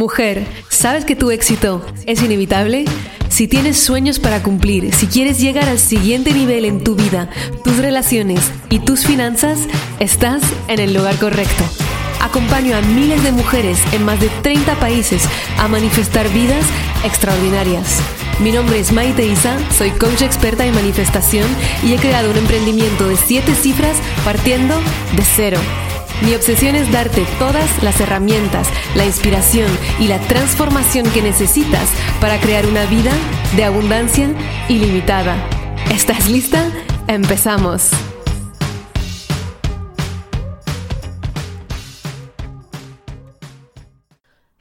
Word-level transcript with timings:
Mujer, 0.00 0.46
¿sabes 0.70 1.04
que 1.04 1.14
tu 1.14 1.30
éxito 1.30 1.84
es 2.06 2.22
inevitable? 2.22 2.86
Si 3.28 3.46
tienes 3.48 3.78
sueños 3.78 4.18
para 4.18 4.42
cumplir, 4.42 4.94
si 4.94 5.06
quieres 5.06 5.38
llegar 5.38 5.68
al 5.68 5.78
siguiente 5.78 6.32
nivel 6.32 6.64
en 6.64 6.82
tu 6.82 6.94
vida, 6.94 7.28
tus 7.64 7.76
relaciones 7.76 8.50
y 8.70 8.78
tus 8.78 9.04
finanzas, 9.04 9.58
estás 9.98 10.42
en 10.68 10.80
el 10.80 10.94
lugar 10.94 11.16
correcto. 11.16 11.64
Acompaño 12.22 12.74
a 12.74 12.80
miles 12.80 13.22
de 13.22 13.32
mujeres 13.32 13.78
en 13.92 14.02
más 14.06 14.18
de 14.20 14.30
30 14.40 14.74
países 14.76 15.22
a 15.58 15.68
manifestar 15.68 16.26
vidas 16.30 16.64
extraordinarias. 17.04 17.98
Mi 18.38 18.52
nombre 18.52 18.80
es 18.80 18.92
Maite 18.92 19.26
Isa, 19.26 19.58
soy 19.76 19.90
coach 19.90 20.22
experta 20.22 20.64
en 20.64 20.74
manifestación 20.74 21.46
y 21.84 21.92
he 21.92 21.96
creado 21.96 22.30
un 22.30 22.38
emprendimiento 22.38 23.06
de 23.06 23.18
7 23.18 23.54
cifras 23.54 23.98
partiendo 24.24 24.76
de 25.14 25.24
cero. 25.36 25.60
Mi 26.22 26.34
obsesión 26.34 26.76
es 26.76 26.92
darte 26.92 27.24
todas 27.38 27.82
las 27.82 27.98
herramientas, 27.98 28.68
la 28.94 29.06
inspiración 29.06 29.68
y 29.98 30.06
la 30.06 30.18
transformación 30.18 31.10
que 31.12 31.22
necesitas 31.22 31.88
para 32.20 32.38
crear 32.38 32.66
una 32.66 32.84
vida 32.84 33.12
de 33.56 33.64
abundancia 33.64 34.28
ilimitada. 34.68 35.42
¿Estás 35.90 36.28
lista? 36.28 36.70
Empezamos. 37.08 37.90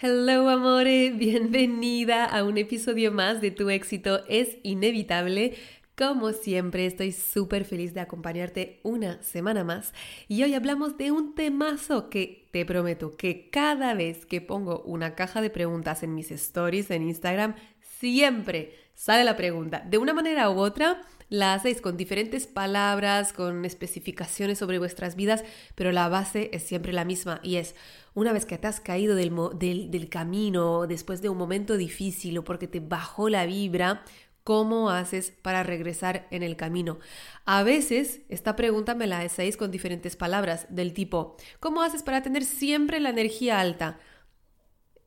Hello 0.02 0.48
amore, 0.48 1.10
bienvenida 1.10 2.23
a 2.23 2.46
un 2.46 2.57
episodio 2.57 3.12
más 3.12 3.41
de 3.41 3.52
Tu 3.52 3.70
éxito 3.70 4.21
es 4.30 4.55
inevitable. 4.63 5.55
Como 5.99 6.31
siempre, 6.31 6.85
estoy 6.85 7.12
súper 7.12 7.66
feliz 7.66 7.94
de 7.94 7.99
acompañarte 7.99 8.80
una 8.84 9.21
semana 9.21 9.66
más 9.66 9.94
y 10.30 10.41
hoy 10.44 10.53
hablamos 10.53 10.98
de 10.98 11.12
un 11.12 11.35
temazo 11.35 12.09
que 12.09 12.48
te 12.52 12.66
prometo 12.66 13.17
que 13.17 13.49
cada 13.49 13.94
vez 13.95 14.26
que 14.26 14.40
pongo 14.40 14.81
una 14.84 15.13
caja 15.16 15.41
de 15.41 15.49
preguntas 15.49 16.02
en 16.02 16.16
mis 16.16 16.31
stories 16.31 16.90
en 16.90 17.02
Instagram, 17.02 17.55
siempre 17.99 18.76
sale 18.93 19.26
la 19.26 19.35
pregunta. 19.35 19.84
De 19.90 19.98
una 19.98 20.13
manera 20.13 20.49
u 20.49 20.59
otra, 20.59 21.01
la 21.27 21.54
hacéis 21.54 21.82
con 21.82 21.98
diferentes 21.98 22.48
palabras, 22.48 23.34
con 23.34 23.65
especificaciones 23.65 24.57
sobre 24.57 24.79
vuestras 24.79 25.18
vidas, 25.18 25.43
pero 25.76 25.91
la 25.91 26.07
base 26.07 26.49
es 26.54 26.63
siempre 26.63 26.93
la 26.93 27.04
misma 27.04 27.41
y 27.43 27.57
es 27.57 27.76
una 28.13 28.31
vez 28.31 28.46
que 28.46 28.57
te 28.57 28.68
has 28.68 28.79
caído 28.79 29.15
del, 29.15 29.34
del, 29.55 29.91
del 29.91 30.07
camino, 30.07 30.87
después 30.87 31.21
de 31.21 31.27
un 31.27 31.37
momento 31.37 31.76
difícil 31.76 32.37
o 32.37 32.46
porque 32.46 32.68
te 32.68 32.79
bajó 32.79 33.27
la 33.27 33.46
vibra, 33.46 34.04
¿Cómo 34.50 34.90
haces 34.90 35.32
para 35.44 35.62
regresar 35.62 36.28
en 36.32 36.42
el 36.42 36.55
camino? 36.55 36.98
A 37.46 37.62
veces 37.62 38.22
esta 38.30 38.55
pregunta 38.55 38.96
me 38.96 39.05
la 39.05 39.20
hacéis 39.20 39.58
con 39.58 39.70
diferentes 39.70 40.16
palabras, 40.16 40.66
del 40.72 40.94
tipo, 40.94 41.38
¿cómo 41.60 41.84
haces 41.84 42.02
para 42.02 42.24
tener 42.24 42.44
siempre 42.44 43.00
la 43.00 43.12
energía 43.12 43.60
alta? 43.60 44.00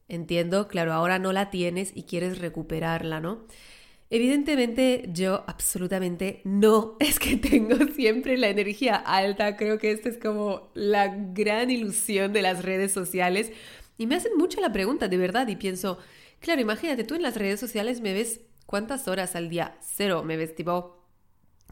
Entiendo, 0.06 0.68
claro, 0.68 0.92
ahora 0.92 1.18
no 1.18 1.32
la 1.32 1.50
tienes 1.50 1.90
y 1.92 2.04
quieres 2.04 2.38
recuperarla, 2.38 3.18
¿no? 3.18 3.48
Evidentemente 4.10 5.08
yo 5.12 5.42
absolutamente 5.48 6.40
no 6.44 6.96
es 7.00 7.18
que 7.18 7.36
tengo 7.36 7.84
siempre 7.96 8.38
la 8.38 8.48
energía 8.48 8.94
alta, 8.94 9.56
creo 9.56 9.76
que 9.80 9.90
esta 9.90 10.08
es 10.08 10.18
como 10.18 10.70
la 10.74 11.08
gran 11.08 11.68
ilusión 11.68 12.32
de 12.32 12.42
las 12.42 12.62
redes 12.62 12.92
sociales 12.92 13.50
y 13.98 14.06
me 14.06 14.14
hacen 14.14 14.36
mucho 14.38 14.60
la 14.60 14.72
pregunta 14.72 15.08
de 15.08 15.16
verdad 15.16 15.48
y 15.48 15.56
pienso, 15.56 15.98
claro, 16.38 16.60
imagínate, 16.60 17.02
tú 17.02 17.16
en 17.16 17.22
las 17.22 17.34
redes 17.34 17.58
sociales 17.58 18.00
me 18.00 18.12
ves 18.12 18.40
¿Cuántas 18.66 19.08
horas 19.08 19.36
al 19.36 19.48
día? 19.48 19.76
Cero. 19.80 20.22
Me 20.24 20.36
ves 20.36 20.54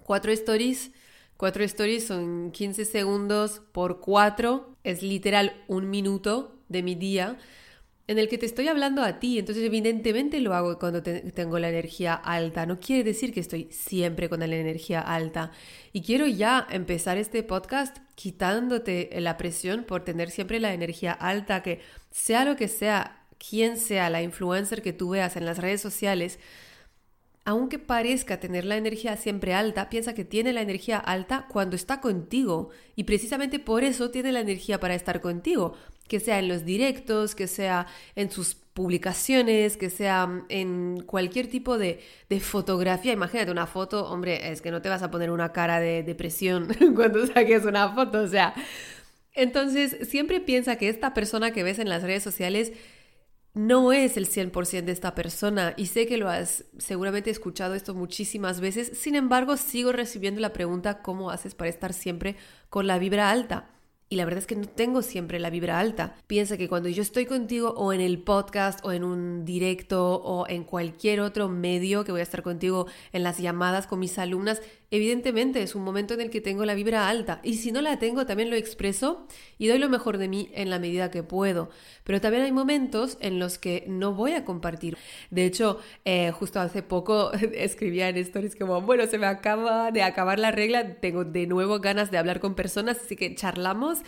cuatro 0.03 0.33
stories. 0.33 0.93
Cuatro 1.37 1.65
stories 1.65 2.07
son 2.07 2.51
15 2.51 2.85
segundos 2.85 3.63
por 3.73 4.01
cuatro. 4.01 4.77
Es 4.85 5.03
literal 5.03 5.65
un 5.69 5.89
minuto 5.89 6.59
de 6.69 6.83
mi 6.83 6.95
día 6.95 7.39
en 8.11 8.19
el 8.19 8.29
que 8.29 8.39
te 8.39 8.47
estoy 8.47 8.67
hablando 8.67 9.05
a 9.05 9.21
ti. 9.21 9.39
Entonces, 9.39 9.63
evidentemente 9.63 10.41
lo 10.41 10.53
hago 10.53 10.81
cuando 10.81 11.01
tengo 11.01 11.61
la 11.61 11.69
energía 11.69 12.15
alta. 12.15 12.67
No 12.67 12.81
quiere 12.81 13.05
decir 13.05 13.33
que 13.33 13.39
estoy 13.39 13.69
siempre 13.71 14.29
con 14.29 14.41
la 14.41 14.47
energía 14.47 15.01
alta. 15.01 15.53
Y 15.93 16.03
quiero 16.03 16.27
ya 16.27 16.67
empezar 16.71 17.19
este 17.19 17.45
podcast 17.45 17.99
quitándote 18.17 19.11
la 19.21 19.37
presión 19.37 19.85
por 19.85 20.03
tener 20.03 20.31
siempre 20.31 20.59
la 20.59 20.75
energía 20.75 21.13
alta, 21.13 21.63
que 21.63 21.83
sea 22.11 22.45
lo 22.45 22.57
que 22.57 22.67
sea, 22.67 23.25
quien 23.39 23.77
sea 23.77 24.11
la 24.11 24.23
influencer 24.23 24.83
que 24.83 24.93
tú 24.93 25.11
veas 25.11 25.37
en 25.37 25.47
las 25.47 25.59
redes 25.59 25.81
sociales, 25.81 26.41
aunque 27.45 27.79
parezca 27.79 28.39
tener 28.39 28.65
la 28.65 28.77
energía 28.77 29.17
siempre 29.17 29.55
alta, 29.55 29.89
piensa 29.89 30.15
que 30.15 30.25
tiene 30.25 30.53
la 30.53 30.61
energía 30.61 30.99
alta 30.99 31.47
cuando 31.51 31.77
está 31.77 32.01
contigo 32.01 32.71
y 32.97 33.05
precisamente 33.05 33.59
por 33.59 33.83
eso 33.83 34.11
tiene 34.11 34.33
la 34.33 34.41
energía 34.41 34.79
para 34.79 34.95
estar 34.95 35.21
contigo, 35.21 35.75
que 36.07 36.21
sea 36.21 36.39
en 36.39 36.49
los 36.49 36.65
directos, 36.65 37.35
que 37.35 37.47
sea 37.47 37.87
en 38.15 38.31
sus 38.31 38.55
publicaciones, 38.55 39.77
que 39.77 39.91
sea 39.91 40.45
en 40.49 41.03
cualquier 41.07 41.49
tipo 41.49 41.79
de, 41.79 42.01
fotografía. 42.41 43.13
Imagínate 43.13 43.51
una 43.51 43.67
foto, 43.67 44.11
hombre, 44.11 44.51
es 44.51 44.61
que 44.61 44.71
no 44.71 44.83
te 44.83 44.89
vas 44.89 45.03
a 45.03 45.11
poner 45.11 45.31
una 45.31 45.53
cara 45.53 45.81
de 45.81 46.03
depresión 46.03 46.69
cuando 46.95 47.27
saques 47.27 47.65
una 47.65 47.93
foto, 47.95 48.23
o 48.23 48.29
sea. 48.29 48.55
Entonces, 49.35 49.97
siempre 50.09 50.41
piensa 50.41 50.77
que 50.77 50.89
esta 50.89 51.15
persona 51.15 51.53
que 51.53 51.63
ves 51.63 51.79
en 51.79 51.89
las 51.89 52.03
redes 52.03 52.23
sociales 52.23 52.73
no 53.55 53.93
es 53.93 54.17
el 54.17 54.29
100% 54.29 54.85
de 54.85 54.93
esta 54.93 55.15
persona 55.15 55.75
y 55.77 55.87
sé 55.87 56.07
que 56.07 56.19
lo 56.19 56.29
has 56.29 56.65
seguramente 56.79 57.31
escuchado 57.31 57.75
esto 57.75 57.95
muchísimas 57.95 58.61
veces, 58.61 58.99
sin 58.99 59.17
embargo 59.17 59.57
sigo 59.57 59.93
recibiendo 59.93 60.41
la 60.41 60.53
pregunta 60.53 61.03
¿cómo 61.03 61.31
haces 61.31 61.55
para 61.55 61.71
estar 61.71 61.93
siempre 61.93 62.37
con 62.69 62.87
la 62.87 62.99
vibra 62.99 63.31
alta? 63.31 63.71
Y 64.13 64.17
la 64.17 64.25
verdad 64.25 64.41
es 64.41 64.49
que 64.49 64.57
no 64.57 64.67
tengo 64.67 65.03
siempre 65.03 65.39
la 65.39 65.51
vibra 65.51 65.79
alta. 65.79 66.17
Piensa 66.27 66.57
que 66.57 66.69
cuando 66.69 66.89
yo 66.89 67.01
estoy 67.01 67.27
contigo 67.27 67.75
o 67.77 67.93
en 67.93 68.01
el 68.01 68.21
podcast 68.21 68.85
o 68.85 68.91
en 68.91 69.05
un 69.05 69.45
directo 69.45 70.17
o 70.17 70.49
en 70.49 70.65
cualquier 70.65 71.21
otro 71.21 71.49
medio 71.49 72.03
que 72.03 72.11
voy 72.11 72.19
a 72.21 72.25
estar 72.25 72.43
contigo 72.43 72.89
en 73.13 73.23
las 73.23 73.39
llamadas 73.39 73.87
con 73.87 74.01
mis 74.01 74.19
alumnas, 74.19 74.63
evidentemente 74.91 75.63
es 75.63 75.75
un 75.75 75.85
momento 75.85 76.15
en 76.15 76.21
el 76.21 76.31
que 76.31 76.41
tengo 76.41 76.65
la 76.65 76.75
vibra 76.75 77.09
alta. 77.09 77.41
Y 77.43 77.55
si 77.57 77.73
no 77.73 77.81
la 77.81 77.99
tengo, 77.99 78.27
también 78.27 78.51
lo 78.51 78.57
expreso 78.57 79.27
y 79.59 79.69
doy 79.69 79.79
lo 79.79 79.89
mejor 79.89 80.19
de 80.19 80.29
mí 80.29 80.51
en 80.55 80.71
la 80.71 80.79
medida 80.79 81.11
que 81.11 81.23
puedo. 81.23 81.71
Pero 82.05 82.21
también 82.21 82.45
hay 82.45 82.53
momentos 82.53 83.17
en 83.21 83.39
los 83.39 83.59
que 83.59 83.85
no 83.87 84.15
voy 84.15 84.33
a 84.33 84.45
compartir. 84.45 84.97
De 85.31 85.45
hecho, 85.45 85.79
eh, 86.05 86.33
justo 86.33 86.61
hace 86.61 86.83
poco 86.83 87.33
escribía 87.55 88.09
en 88.09 88.17
stories 88.17 88.57
como, 88.57 88.83
bueno, 88.83 89.07
se 89.07 89.19
me 89.19 89.27
acaba 89.27 89.91
de 89.93 90.03
acabar 90.03 90.39
la 90.39 90.51
regla, 90.51 90.95
tengo 90.97 91.25
de 91.25 91.47
nuevo 91.47 91.79
ganas 91.81 92.11
de 92.11 92.19
hablar 92.19 92.41
con 92.41 92.55
personas, 92.55 92.99
así 93.05 93.17
que 93.17 93.35
charlamos 93.35 94.01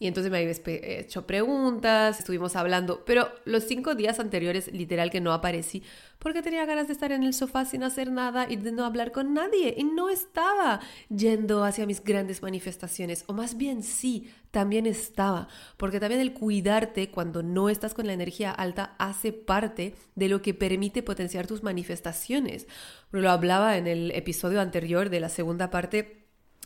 y 0.00 0.06
entonces 0.06 0.32
me 0.32 0.38
habéis 0.38 0.62
hecho 0.66 1.26
preguntas, 1.26 2.18
estuvimos 2.18 2.56
hablando, 2.56 3.04
pero 3.04 3.28
los 3.44 3.64
cinco 3.64 3.94
días 3.94 4.18
anteriores 4.18 4.72
literal 4.72 5.10
que 5.10 5.20
no 5.20 5.30
aparecí 5.30 5.82
porque 6.18 6.40
tenía 6.40 6.64
ganas 6.64 6.86
de 6.86 6.94
estar 6.94 7.12
en 7.12 7.22
el 7.22 7.34
sofá 7.34 7.66
sin 7.66 7.82
hacer 7.82 8.10
nada 8.10 8.46
y 8.48 8.56
de 8.56 8.72
no 8.72 8.86
hablar 8.86 9.12
con 9.12 9.34
nadie. 9.34 9.74
Y 9.76 9.84
no 9.84 10.08
estaba 10.08 10.80
yendo 11.08 11.64
hacia 11.64 11.86
mis 11.86 12.02
grandes 12.02 12.40
manifestaciones, 12.40 13.24
o 13.26 13.34
más 13.34 13.56
bien 13.56 13.82
sí, 13.82 14.30
también 14.50 14.86
estaba, 14.86 15.48
porque 15.76 16.00
también 16.00 16.20
el 16.20 16.32
cuidarte 16.32 17.10
cuando 17.10 17.42
no 17.42 17.68
estás 17.68 17.94
con 17.94 18.06
la 18.06 18.12
energía 18.12 18.50
alta 18.50 18.94
hace 18.98 19.32
parte 19.32 19.94
de 20.14 20.28
lo 20.28 20.40
que 20.42 20.54
permite 20.54 21.02
potenciar 21.02 21.46
tus 21.46 21.62
manifestaciones. 21.62 22.66
Lo 23.12 23.30
hablaba 23.30 23.76
en 23.76 23.86
el 23.86 24.10
episodio 24.12 24.60
anterior 24.60 25.10
de 25.10 25.20
la 25.20 25.28
segunda 25.28 25.70
parte 25.70 26.19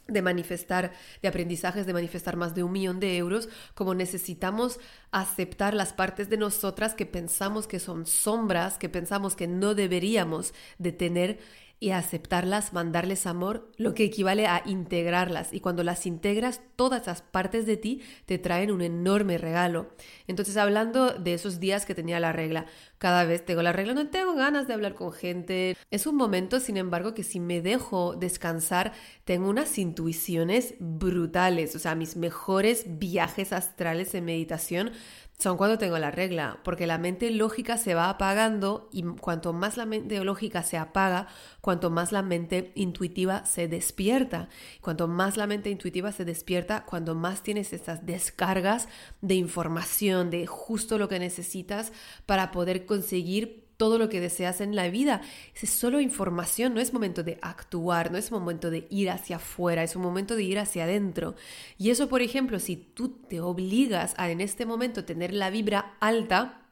de 0.06 0.22
manifestar, 0.22 0.92
de 1.22 1.28
aprendizajes, 1.28 1.87
de 1.87 1.92
manifestar 1.92 2.37
más 2.37 2.54
de 2.54 2.62
un 2.62 2.72
millón 2.72 3.00
de 3.00 3.16
euros, 3.16 3.48
como 3.75 3.94
necesitamos 3.94 4.78
aceptar 5.10 5.75
las 5.75 5.92
partes 5.92 6.28
de 6.28 6.37
nosotras 6.37 6.94
que 6.94 7.06
pensamos 7.06 7.66
que 7.66 7.81
son 7.81 8.06
sombras, 8.06 8.78
que 8.78 8.88
pensamos 8.88 9.34
que 9.34 9.47
no 9.47 9.75
deberíamos 9.75 10.53
de 10.78 10.92
tener 10.92 11.38
y 11.80 11.90
aceptarlas, 11.90 12.72
mandarles 12.72 13.26
amor, 13.26 13.70
lo 13.76 13.94
que 13.94 14.04
equivale 14.04 14.46
a 14.46 14.62
integrarlas. 14.64 15.52
Y 15.52 15.60
cuando 15.60 15.82
las 15.82 16.06
integras, 16.06 16.60
todas 16.76 17.02
esas 17.02 17.22
partes 17.22 17.66
de 17.66 17.76
ti 17.76 18.00
te 18.26 18.38
traen 18.38 18.70
un 18.70 18.80
enorme 18.80 19.38
regalo. 19.38 19.90
Entonces, 20.26 20.56
hablando 20.56 21.10
de 21.10 21.34
esos 21.34 21.60
días 21.60 21.84
que 21.84 21.94
tenía 21.94 22.20
la 22.20 22.32
regla, 22.32 22.66
cada 22.98 23.24
vez 23.24 23.44
tengo 23.44 23.60
la 23.60 23.72
regla, 23.72 23.92
no 23.92 24.09
tengo 24.09 24.34
ganas 24.34 24.66
de 24.66 24.74
hablar 24.74 24.94
con 24.94 25.12
gente. 25.12 25.76
Es 25.91 26.06
un 26.06 26.16
momento, 26.16 26.59
sin 26.59 26.76
embargo, 26.76 27.12
que 27.12 27.22
si 27.22 27.38
me 27.38 27.60
dejo 27.60 28.15
descansar, 28.16 28.92
tengo 29.24 29.48
unas 29.50 29.77
intuiciones 29.77 30.74
brutales. 30.78 31.77
O 31.77 31.78
sea, 31.78 31.94
mis 31.94 32.16
mejores 32.16 32.84
viajes 32.98 33.53
astrales 33.53 34.15
en 34.15 34.24
meditación 34.24 34.92
son 35.38 35.56
cuando 35.56 35.78
tengo 35.78 35.98
la 35.98 36.10
regla, 36.10 36.60
porque 36.62 36.86
la 36.86 36.97
mente 36.97 37.30
lógica 37.30 37.77
se 37.77 37.94
va 37.94 38.09
apagando 38.09 38.88
y 38.92 39.03
cuanto 39.03 39.53
más 39.53 39.77
la 39.77 39.84
mente 39.84 40.22
lógica 40.22 40.62
se 40.62 40.78
apaga, 40.78 41.27
cuanto 41.65 41.89
más 41.89 42.13
la 42.13 42.21
mente 42.21 42.72
intuitiva 42.75 43.47
se 43.47 43.69
despierta. 43.69 44.51
Cuanto 44.83 45.09
más 45.09 45.39
la 45.39 45.47
mente 45.47 45.71
intuitiva 45.71 46.13
se 46.13 46.27
despierta, 46.27 46.84
cuando 46.84 47.15
más 47.15 47.43
tienes 47.43 47.72
estas 47.72 48.05
descargas 48.05 48.87
de 49.22 49.37
información, 49.37 50.28
de 50.28 50.47
justo 50.47 50.99
lo 50.99 51.09
que 51.09 51.19
necesitas 51.19 51.91
para 52.27 52.51
poder 52.51 52.84
conseguir 52.84 53.65
todo 53.78 53.99
lo 53.99 54.11
que 54.11 54.21
deseas 54.21 54.61
en 54.61 54.77
la 54.77 54.91
vida. 54.91 55.22
Es 55.59 55.71
solo 55.71 56.01
información, 56.01 56.75
no 56.75 56.81
es 56.81 56.93
momento 56.93 57.22
de 57.22 57.39
actuar, 57.41 58.13
no 58.13 58.19
es 58.19 58.31
momento 58.31 58.71
de 58.71 58.87
ir 58.91 59.09
hacia 59.09 59.37
afuera, 59.37 59.83
es 59.83 59.97
un 59.97 60.03
momento 60.03 60.37
de 60.37 60.43
ir 60.43 60.59
hacia 60.59 60.84
adentro. 60.84 61.34
Y 61.78 61.89
eso, 61.89 62.11
por 62.11 62.21
ejemplo, 62.21 62.61
si 62.61 62.77
tú 62.77 63.09
te 63.09 63.41
obligas 63.41 64.13
a 64.19 64.28
en 64.28 64.43
este 64.43 64.66
momento 64.66 65.07
tener 65.07 65.33
la 65.33 65.49
vibra 65.49 65.97
alta, 66.01 66.64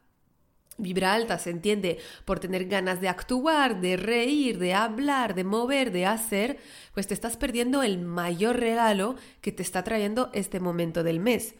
Vibra 0.78 1.12
alta 1.12 1.38
se 1.38 1.50
entiende 1.50 1.98
por 2.24 2.40
tener 2.40 2.66
ganas 2.66 3.00
de 3.00 3.08
actuar, 3.08 3.80
de 3.80 3.96
reír, 3.96 4.58
de 4.58 4.74
hablar, 4.74 5.34
de 5.34 5.44
mover, 5.44 5.92
de 5.92 6.06
hacer, 6.06 6.58
pues 6.94 7.06
te 7.06 7.14
estás 7.14 7.36
perdiendo 7.36 7.82
el 7.82 7.98
mayor 7.98 8.58
regalo 8.58 9.16
que 9.40 9.52
te 9.52 9.62
está 9.62 9.84
trayendo 9.84 10.30
este 10.32 10.60
momento 10.60 11.02
del 11.02 11.20
mes. 11.20 11.54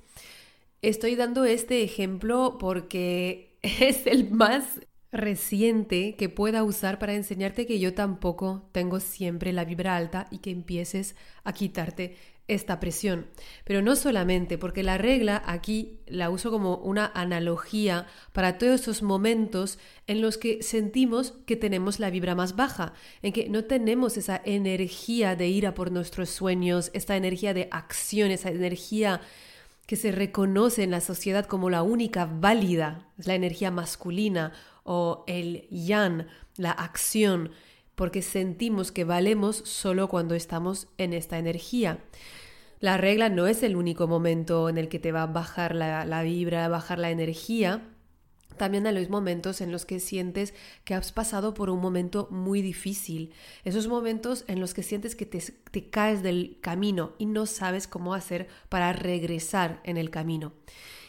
Estoy 0.80 1.14
dando 1.14 1.44
este 1.44 1.82
ejemplo 1.82 2.56
porque 2.58 3.56
es 3.62 4.06
el 4.06 4.30
más 4.30 4.80
reciente 5.12 6.16
que 6.16 6.30
pueda 6.30 6.64
usar 6.64 6.98
para 6.98 7.14
enseñarte 7.14 7.66
que 7.66 7.78
yo 7.78 7.92
tampoco 7.94 8.68
tengo 8.72 8.98
siempre 8.98 9.52
la 9.52 9.66
vibra 9.66 9.94
alta 9.94 10.26
y 10.30 10.38
que 10.38 10.50
empieces 10.50 11.14
a 11.44 11.52
quitarte 11.52 12.16
esta 12.48 12.80
presión. 12.80 13.26
Pero 13.64 13.82
no 13.82 13.96
solamente, 13.96 14.58
porque 14.58 14.82
la 14.82 14.98
regla 14.98 15.42
aquí 15.46 16.00
la 16.06 16.30
uso 16.30 16.50
como 16.50 16.76
una 16.76 17.10
analogía 17.14 18.06
para 18.32 18.58
todos 18.58 18.82
esos 18.82 19.02
momentos 19.02 19.78
en 20.06 20.20
los 20.20 20.38
que 20.38 20.62
sentimos 20.62 21.34
que 21.46 21.56
tenemos 21.56 22.00
la 22.00 22.10
vibra 22.10 22.34
más 22.34 22.56
baja, 22.56 22.92
en 23.22 23.32
que 23.32 23.48
no 23.48 23.64
tenemos 23.64 24.16
esa 24.16 24.40
energía 24.44 25.36
de 25.36 25.48
ir 25.48 25.66
a 25.66 25.74
por 25.74 25.92
nuestros 25.92 26.30
sueños, 26.30 26.90
esta 26.94 27.16
energía 27.16 27.54
de 27.54 27.68
acción, 27.70 28.30
esa 28.30 28.50
energía 28.50 29.20
que 29.86 29.96
se 29.96 30.12
reconoce 30.12 30.82
en 30.82 30.90
la 30.90 31.00
sociedad 31.00 31.46
como 31.46 31.70
la 31.70 31.82
única 31.82 32.26
válida, 32.26 33.08
es 33.18 33.26
la 33.26 33.34
energía 33.34 33.70
masculina 33.70 34.52
o 34.84 35.24
el 35.26 35.68
yang, 35.70 36.26
la 36.56 36.72
acción 36.72 37.50
porque 37.94 38.22
sentimos 38.22 38.92
que 38.92 39.04
valemos 39.04 39.56
solo 39.56 40.08
cuando 40.08 40.34
estamos 40.34 40.88
en 40.98 41.12
esta 41.12 41.38
energía. 41.38 41.98
La 42.80 42.96
regla 42.96 43.28
no 43.28 43.46
es 43.46 43.62
el 43.62 43.76
único 43.76 44.08
momento 44.08 44.68
en 44.68 44.76
el 44.76 44.88
que 44.88 44.98
te 44.98 45.12
va 45.12 45.22
a 45.22 45.26
bajar 45.26 45.74
la, 45.74 46.04
la 46.04 46.22
vibra, 46.22 46.68
bajar 46.68 46.98
la 46.98 47.10
energía. 47.10 47.88
También 48.56 48.86
hay 48.86 48.94
los 48.94 49.08
momentos 49.08 49.60
en 49.60 49.70
los 49.70 49.86
que 49.86 50.00
sientes 50.00 50.52
que 50.84 50.94
has 50.94 51.12
pasado 51.12 51.54
por 51.54 51.70
un 51.70 51.80
momento 51.80 52.28
muy 52.30 52.60
difícil. 52.60 53.32
Esos 53.64 53.86
momentos 53.86 54.44
en 54.48 54.58
los 54.58 54.74
que 54.74 54.82
sientes 54.82 55.14
que 55.14 55.26
te, 55.26 55.40
te 55.40 55.90
caes 55.90 56.22
del 56.22 56.58
camino 56.60 57.12
y 57.18 57.26
no 57.26 57.46
sabes 57.46 57.86
cómo 57.86 58.14
hacer 58.14 58.48
para 58.68 58.92
regresar 58.92 59.80
en 59.84 59.96
el 59.96 60.10
camino. 60.10 60.52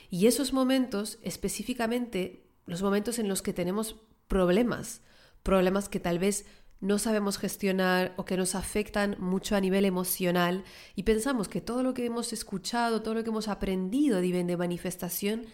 Y 0.09 0.27
esos 0.27 0.53
momentos, 0.53 1.17
específicamente 1.23 2.43
los 2.65 2.81
momentos 2.81 3.19
en 3.19 3.27
los 3.27 3.41
que 3.41 3.53
tenemos 3.53 3.95
problemas, 4.27 5.01
problemas 5.41 5.89
que 5.89 5.99
tal 5.99 6.19
vez 6.19 6.45
no 6.83 6.99
sabemos 6.99 7.37
gestionar 7.37 8.13
o 8.17 8.25
que 8.25 8.35
nos 8.35 8.55
afectan 8.55 9.15
mucho 9.17 9.55
a 9.55 9.61
nivel 9.61 9.85
emocional 9.85 10.65
y 10.95 11.03
pensamos 11.03 11.47
que 11.47 11.61
todo 11.61 11.81
lo 11.81 11.93
que 11.93 12.05
hemos 12.05 12.33
escuchado, 12.33 13.01
todo 13.01 13.13
lo 13.13 13.23
que 13.23 13.29
hemos 13.29 13.47
aprendido 13.47 14.19
de 14.19 14.57
manifestación 14.57 15.45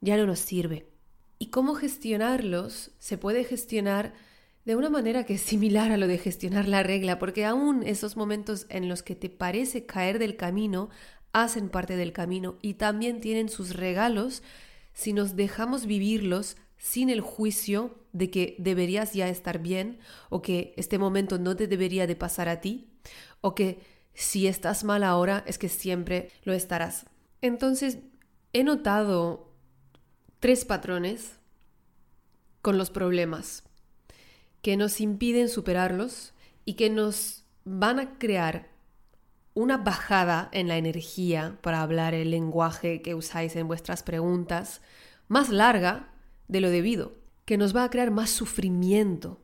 ya 0.00 0.16
no 0.16 0.24
nos 0.24 0.38
sirve. 0.38 0.86
¿Y 1.38 1.48
cómo 1.48 1.74
gestionarlos? 1.74 2.90
Se 2.98 3.18
puede 3.18 3.44
gestionar 3.44 4.14
de 4.64 4.74
una 4.74 4.88
manera 4.88 5.24
que 5.24 5.34
es 5.34 5.42
similar 5.42 5.92
a 5.92 5.98
lo 5.98 6.06
de 6.06 6.16
gestionar 6.16 6.66
la 6.66 6.82
regla, 6.82 7.18
porque 7.18 7.44
aún 7.44 7.82
esos 7.82 8.16
momentos 8.16 8.64
en 8.70 8.88
los 8.88 9.02
que 9.02 9.14
te 9.14 9.28
parece 9.28 9.84
caer 9.84 10.18
del 10.18 10.36
camino 10.36 10.88
hacen 11.34 11.68
parte 11.68 11.96
del 11.96 12.14
camino 12.14 12.56
y 12.62 12.74
también 12.74 13.20
tienen 13.20 13.50
sus 13.50 13.74
regalos 13.74 14.42
si 14.94 15.12
nos 15.12 15.36
dejamos 15.36 15.84
vivirlos 15.84 16.56
sin 16.82 17.10
el 17.10 17.20
juicio 17.20 17.94
de 18.12 18.28
que 18.28 18.56
deberías 18.58 19.12
ya 19.12 19.28
estar 19.28 19.60
bien 19.60 20.00
o 20.30 20.42
que 20.42 20.74
este 20.76 20.98
momento 20.98 21.38
no 21.38 21.54
te 21.54 21.68
debería 21.68 22.08
de 22.08 22.16
pasar 22.16 22.48
a 22.48 22.60
ti 22.60 22.90
o 23.40 23.54
que 23.54 23.78
si 24.14 24.48
estás 24.48 24.82
mal 24.82 25.04
ahora 25.04 25.44
es 25.46 25.58
que 25.58 25.68
siempre 25.68 26.32
lo 26.42 26.52
estarás. 26.52 27.06
Entonces, 27.40 27.98
he 28.52 28.64
notado 28.64 29.52
tres 30.40 30.64
patrones 30.64 31.36
con 32.62 32.78
los 32.78 32.90
problemas 32.90 33.62
que 34.60 34.76
nos 34.76 35.00
impiden 35.00 35.48
superarlos 35.48 36.34
y 36.64 36.74
que 36.74 36.90
nos 36.90 37.44
van 37.64 38.00
a 38.00 38.18
crear 38.18 38.70
una 39.54 39.76
bajada 39.76 40.48
en 40.50 40.66
la 40.66 40.78
energía 40.78 41.58
para 41.62 41.80
hablar 41.80 42.12
el 42.12 42.32
lenguaje 42.32 43.02
que 43.02 43.14
usáis 43.14 43.54
en 43.54 43.68
vuestras 43.68 44.02
preguntas, 44.02 44.82
más 45.28 45.48
larga 45.48 46.11
de 46.48 46.60
lo 46.60 46.70
debido, 46.70 47.16
que 47.44 47.56
nos 47.56 47.74
va 47.74 47.84
a 47.84 47.90
crear 47.90 48.10
más 48.10 48.30
sufrimiento, 48.30 49.40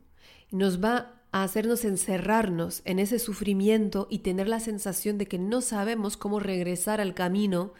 nos 0.50 0.82
va 0.82 1.22
a 1.30 1.42
hacernos 1.42 1.84
encerrarnos 1.84 2.82
en 2.84 2.98
ese 2.98 3.18
sufrimiento 3.18 4.06
y 4.10 4.20
tener 4.20 4.48
la 4.48 4.60
sensación 4.60 5.18
de 5.18 5.26
que 5.26 5.38
no 5.38 5.60
sabemos 5.60 6.16
cómo 6.16 6.40
regresar 6.40 7.00
al 7.00 7.14
camino 7.14 7.74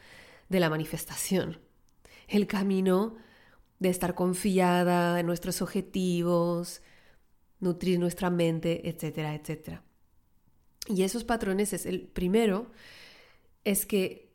de 0.49 0.61
la 0.61 0.71
manifestación, 0.71 1.59
el 2.27 2.47
camino 2.47 3.17
de 3.79 3.89
estar 3.89 4.15
confiada 4.15 5.19
en 5.21 5.27
nuestros 5.27 5.63
objetivos, 5.63 6.83
nutrir 7.61 7.99
nuestra 7.99 8.31
mente, 8.31 8.89
etcétera, 8.89 9.35
etcétera. 9.35 9.83
Y 10.87 11.03
esos 11.03 11.25
patrones 11.25 11.73
es 11.73 11.87
el 11.87 12.03
primero, 12.03 12.71
es 13.65 13.87
que 13.87 14.33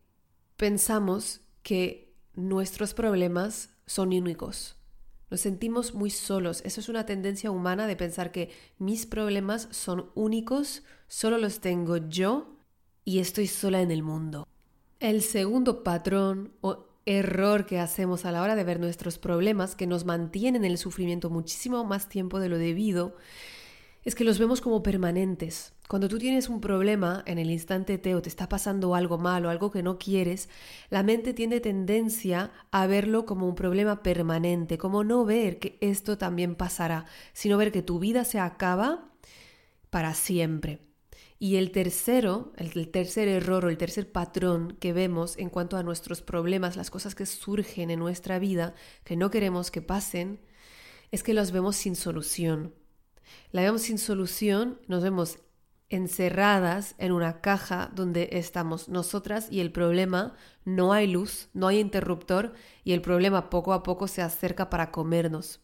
pensamos 0.57 1.41
que 1.62 2.13
nuestros 2.35 2.94
problemas 2.94 3.73
son 3.85 4.13
únicos, 4.13 4.75
nos 5.33 5.41
sentimos 5.41 5.95
muy 5.95 6.12
solos. 6.12 6.62
Eso 6.63 6.80
es 6.80 6.89
una 6.89 7.07
tendencia 7.07 7.50
humana 7.50 7.88
de 7.88 7.95
pensar 7.95 8.31
que 8.31 8.51
mis 8.77 9.07
problemas 9.07 9.68
son 9.71 10.12
únicos, 10.13 10.83
solo 11.07 11.39
los 11.39 11.59
tengo 11.59 11.97
yo 11.97 12.56
y 13.03 13.18
estoy 13.18 13.47
sola 13.47 13.81
en 13.81 13.89
el 13.89 14.03
mundo. 14.03 14.47
El 15.00 15.24
segundo 15.24 15.83
patrón 15.83 16.53
o 16.62 16.85
error 17.07 17.65
que 17.65 17.80
hacemos 17.80 18.25
a 18.25 18.31
la 18.31 18.44
hora 18.44 18.56
de 18.56 18.63
ver 18.63 18.80
nuestros 18.80 19.18
problemas, 19.18 19.75
que 19.75 19.88
nos 19.88 20.06
mantienen 20.06 20.65
en 20.65 20.71
el 20.71 20.77
sufrimiento 20.77 21.31
muchísimo 21.31 21.83
más 21.83 22.09
tiempo 22.09 22.39
de 22.39 22.50
lo 22.50 22.59
debido, 22.59 23.15
es 24.04 24.16
que 24.16 24.24
los 24.24 24.40
vemos 24.40 24.62
como 24.62 24.84
permanentes. 24.84 25.74
Cuando 25.88 26.10
tú 26.10 26.18
tienes 26.18 26.50
un 26.50 26.60
problema 26.60 27.24
en 27.26 27.40
el 27.40 27.50
instante 27.50 27.98
T 27.98 28.16
o 28.16 28.22
te 28.22 28.30
está 28.30 28.50
pasando 28.50 28.96
algo 28.96 29.18
malo, 29.18 29.50
algo 29.50 29.72
que 29.72 29.84
no 29.84 29.98
quieres, 29.98 30.50
la 30.90 31.04
mente 31.04 31.34
tiene 31.34 31.60
tendencia 31.60 32.52
a 32.72 32.88
verlo 32.88 33.26
como 33.26 33.48
un 33.48 33.56
problema 33.56 34.04
permanente, 34.04 34.78
como 34.78 35.04
no 35.04 35.26
ver 35.26 35.60
que 35.60 35.78
esto 35.82 36.18
también 36.18 36.56
pasará, 36.56 37.06
sino 37.34 37.58
ver 37.58 37.72
que 37.72 37.82
tu 37.82 38.00
vida 38.00 38.26
se 38.26 38.40
acaba 38.40 39.10
para 39.90 40.14
siempre. 40.14 40.80
Y 41.40 41.58
el 41.58 41.72
tercero, 41.72 42.54
el 42.56 42.90
tercer 42.90 43.28
error 43.28 43.66
o 43.66 43.70
el 43.70 43.78
tercer 43.78 44.10
patrón 44.12 44.78
que 44.80 44.94
vemos 44.94 45.38
en 45.38 45.50
cuanto 45.50 45.76
a 45.76 45.84
nuestros 45.84 46.22
problemas, 46.22 46.78
las 46.78 46.90
cosas 46.90 47.16
que 47.16 47.26
surgen 47.26 47.92
en 47.92 48.00
nuestra 48.00 48.40
vida, 48.40 48.76
que 49.04 49.18
no 49.18 49.30
queremos 49.30 49.70
que 49.70 49.82
pasen, 49.82 50.40
es 51.12 51.22
que 51.22 51.34
los 51.34 51.52
vemos 51.52 51.76
sin 51.76 51.95
solución. 51.95 52.74
La 53.51 53.61
vemos 53.61 53.83
sin 53.83 53.97
solución, 53.97 54.80
nos 54.87 55.03
vemos 55.03 55.39
encerradas 55.89 56.95
en 56.97 57.11
una 57.11 57.42
caja 57.42 57.92
donde 57.94 58.30
estamos 58.31 58.89
nosotras 58.89 59.47
y 59.51 59.59
el 59.59 59.71
problema 59.71 60.33
no 60.65 60.92
hay 60.92 61.07
luz, 61.07 61.49
no 61.53 61.68
hay 61.68 61.80
interruptor 61.80 62.53
y 62.83 62.94
el 62.94 63.01
problema 63.01 63.49
poco 63.49 63.73
a 63.73 63.83
poco 63.83 64.07
se 64.07 64.21
acerca 64.21 64.69
para 64.69 64.92
comernos. 64.92 65.59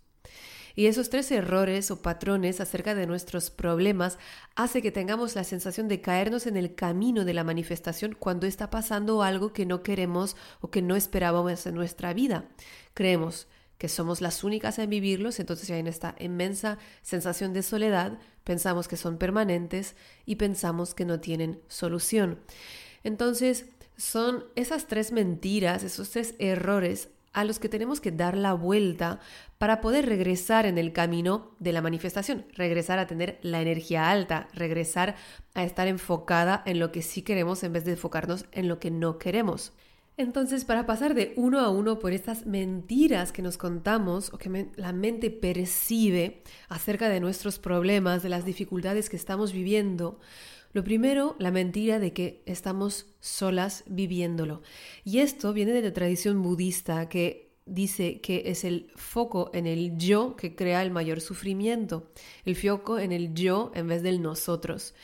Y 0.76 0.86
esos 0.86 1.10
tres 1.10 1.32
errores 1.32 1.92
o 1.92 2.02
patrones 2.02 2.62
acerca 2.62 2.96
de 2.96 3.08
nuestros 3.08 3.50
problemas 3.50 4.18
hace 4.56 4.82
que 4.82 4.92
tengamos 4.92 5.36
la 5.36 5.44
sensación 5.44 5.88
de 5.88 6.00
caernos 6.00 6.48
en 6.48 6.56
el 6.56 6.76
camino 6.76 7.26
de 7.26 7.34
la 7.34 7.44
manifestación 7.44 8.16
cuando 8.18 8.46
está 8.48 8.70
pasando 8.70 9.24
algo 9.24 9.52
que 9.52 9.66
no 9.66 9.84
queremos 9.84 10.38
o 10.62 10.70
que 10.70 10.82
no 10.82 10.96
esperábamos 10.96 11.66
en 11.66 11.76
nuestra 11.76 12.14
vida. 12.14 12.46
Creemos, 12.94 13.48
que 13.80 13.88
somos 13.88 14.22
las 14.22 14.44
únicas 14.44 14.78
en 14.78 14.90
vivirlos, 14.90 15.40
entonces 15.40 15.72
hay 15.72 15.80
esta 15.88 16.14
inmensa 16.20 16.78
sensación 17.02 17.54
de 17.54 17.64
soledad, 17.64 18.20
pensamos 18.44 18.88
que 18.88 18.98
son 18.98 19.18
permanentes 19.18 19.96
y 20.26 20.36
pensamos 20.36 20.94
que 20.94 21.06
no 21.06 21.20
tienen 21.22 21.62
solución. 21.70 22.40
Entonces, 23.04 23.68
son 23.98 24.44
esas 24.56 24.88
tres 24.88 25.14
mentiras, 25.14 25.84
esos 25.84 26.10
tres 26.10 26.36
errores 26.40 27.10
a 27.32 27.46
los 27.46 27.60
que 27.60 27.70
tenemos 27.70 28.02
que 28.02 28.12
dar 28.12 28.36
la 28.36 28.54
vuelta 28.54 29.22
para 29.58 29.80
poder 29.80 30.06
regresar 30.08 30.66
en 30.66 30.78
el 30.78 30.92
camino 30.92 31.56
de 31.60 31.72
la 31.72 31.82
manifestación, 31.82 32.46
regresar 32.56 33.00
a 33.00 33.08
tener 33.08 33.40
la 33.44 33.62
energía 33.62 34.12
alta, 34.12 34.50
regresar 34.54 35.16
a 35.54 35.64
estar 35.64 35.88
enfocada 35.88 36.64
en 36.66 36.80
lo 36.80 36.92
que 36.92 37.02
sí 37.02 37.22
queremos 37.22 37.64
en 37.64 37.72
vez 37.72 37.86
de 37.86 37.92
enfocarnos 37.92 38.46
en 38.52 38.68
lo 38.68 38.80
que 38.80 38.92
no 38.92 39.20
queremos. 39.20 39.72
Entonces, 40.20 40.66
para 40.66 40.86
pasar 40.86 41.14
de 41.16 41.32
uno 41.38 41.62
a 41.62 41.70
uno 41.70 41.98
por 41.98 42.12
estas 42.12 42.46
mentiras 42.46 43.32
que 43.32 43.42
nos 43.42 43.58
contamos 43.58 44.34
o 44.34 44.38
que 44.38 44.68
la 44.76 44.92
mente 44.92 45.32
percibe 45.32 46.44
acerca 46.68 47.08
de 47.08 47.22
nuestros 47.22 47.58
problemas, 47.58 48.22
de 48.22 48.28
las 48.28 48.44
dificultades 48.44 49.10
que 49.10 49.16
estamos 49.16 49.54
viviendo, 49.54 50.20
lo 50.74 50.84
primero, 50.84 51.38
la 51.40 51.52
mentira 51.52 52.00
de 52.00 52.12
que 52.12 52.44
estamos 52.46 53.06
solas 53.22 53.86
viviéndolo. 53.88 54.62
Y 55.06 55.20
esto 55.20 55.54
viene 55.54 55.72
de 55.72 55.84
la 55.84 55.94
tradición 55.94 56.44
budista 56.44 57.08
que 57.08 57.54
dice 57.66 58.20
que 58.20 58.44
es 58.48 58.66
el 58.66 58.92
foco 58.98 59.52
en 59.54 59.68
el 59.68 59.98
yo 59.98 60.36
que 60.36 60.54
crea 60.54 60.84
el 60.84 60.92
mayor 60.92 61.22
sufrimiento, 61.22 62.12
el 62.44 62.58
foco 62.58 63.00
en 63.00 63.14
el 63.14 63.34
yo 63.36 63.72
en 63.74 63.88
vez 63.88 64.04
del 64.04 64.22
nosotros. 64.22 64.96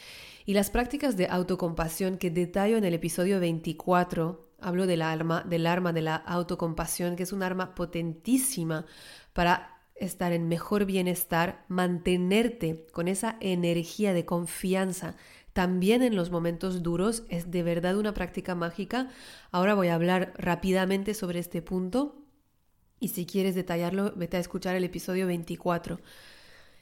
Y 0.45 0.55
las 0.55 0.71
prácticas 0.71 1.15
de 1.15 1.27
autocompasión 1.27 2.17
que 2.17 2.31
detallo 2.31 2.75
en 2.75 2.83
el 2.83 2.93
episodio 2.93 3.39
24 3.39 4.44
Hablo 4.65 4.87
del 4.87 5.01
arma, 5.01 5.43
del 5.43 5.67
arma 5.67 5.93
de 5.93 6.01
la 6.01 6.15
autocompasión, 6.15 7.15
que 7.15 7.23
es 7.23 7.33
un 7.33 7.43
arma 7.43 7.75
potentísima 7.75 8.85
para 9.33 9.81
estar 9.95 10.33
en 10.33 10.47
mejor 10.47 10.85
bienestar, 10.85 11.65
mantenerte 11.67 12.85
con 12.91 13.07
esa 13.07 13.37
energía 13.39 14.13
de 14.13 14.25
confianza 14.25 15.15
también 15.55 16.03
en 16.03 16.17
los 16.17 16.31
momentos 16.31 16.83
duros 16.83 17.23
es 17.29 17.49
de 17.49 17.63
verdad 17.63 17.95
una 17.95 18.13
práctica 18.13 18.55
mágica. 18.55 19.07
Ahora 19.51 19.73
voy 19.73 19.87
a 19.87 19.95
hablar 19.95 20.33
rápidamente 20.37 21.13
sobre 21.13 21.39
este 21.39 21.61
punto 21.61 22.21
y 22.99 23.07
si 23.07 23.25
quieres 23.25 23.55
detallarlo, 23.55 24.11
vete 24.17 24.35
a 24.35 24.41
escuchar 24.41 24.75
el 24.75 24.83
episodio 24.83 25.27
24. 25.27 26.01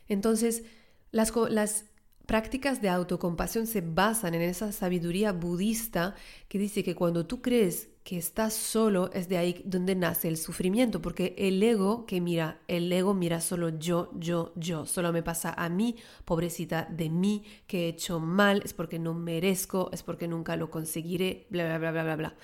Entonces, 0.08 0.64
las, 1.12 1.32
las 1.52 1.86
prácticas 2.26 2.82
de 2.82 2.90
autocompasión 2.90 3.68
se 3.68 3.82
basan 3.82 4.34
en 4.34 4.42
esa 4.42 4.72
sabiduría 4.72 5.32
budista 5.34 6.16
que 6.48 6.58
dice 6.58 6.84
que 6.84 6.96
cuando 6.96 7.26
tú 7.26 7.42
crees 7.42 7.90
que 8.04 8.18
estás 8.18 8.54
solo 8.54 9.12
es 9.14 9.30
de 9.30 9.38
ahí 9.38 9.62
donde 9.66 9.96
nace 9.96 10.28
el 10.28 10.38
sufrimiento, 10.38 11.02
porque 11.02 11.36
el 11.38 11.62
ego 11.64 12.06
que 12.06 12.20
mira, 12.20 12.60
el 12.68 12.92
ego 12.92 13.14
mira 13.14 13.40
solo 13.40 13.70
yo, 13.70 14.12
yo, 14.16 14.52
yo, 14.56 14.86
solo 14.86 15.14
me 15.14 15.24
pasa 15.24 15.54
a 15.56 15.70
mí, 15.70 15.96
pobrecita 16.26 16.88
de 16.90 17.10
mí, 17.10 17.46
que 17.66 17.86
he 17.86 17.90
hecho 17.90 18.20
mal, 18.20 18.62
es 18.66 18.74
porque 18.74 19.00
no 19.00 19.14
merezco, 19.14 19.90
es 19.94 20.04
porque 20.04 20.28
nunca 20.28 20.58
lo 20.58 20.70
conseguiré, 20.70 21.48
bla, 21.50 21.66
bla, 21.66 21.78
bla, 21.78 21.92
bla, 21.92 22.04
bla, 22.04 22.16
bla. 22.16 22.36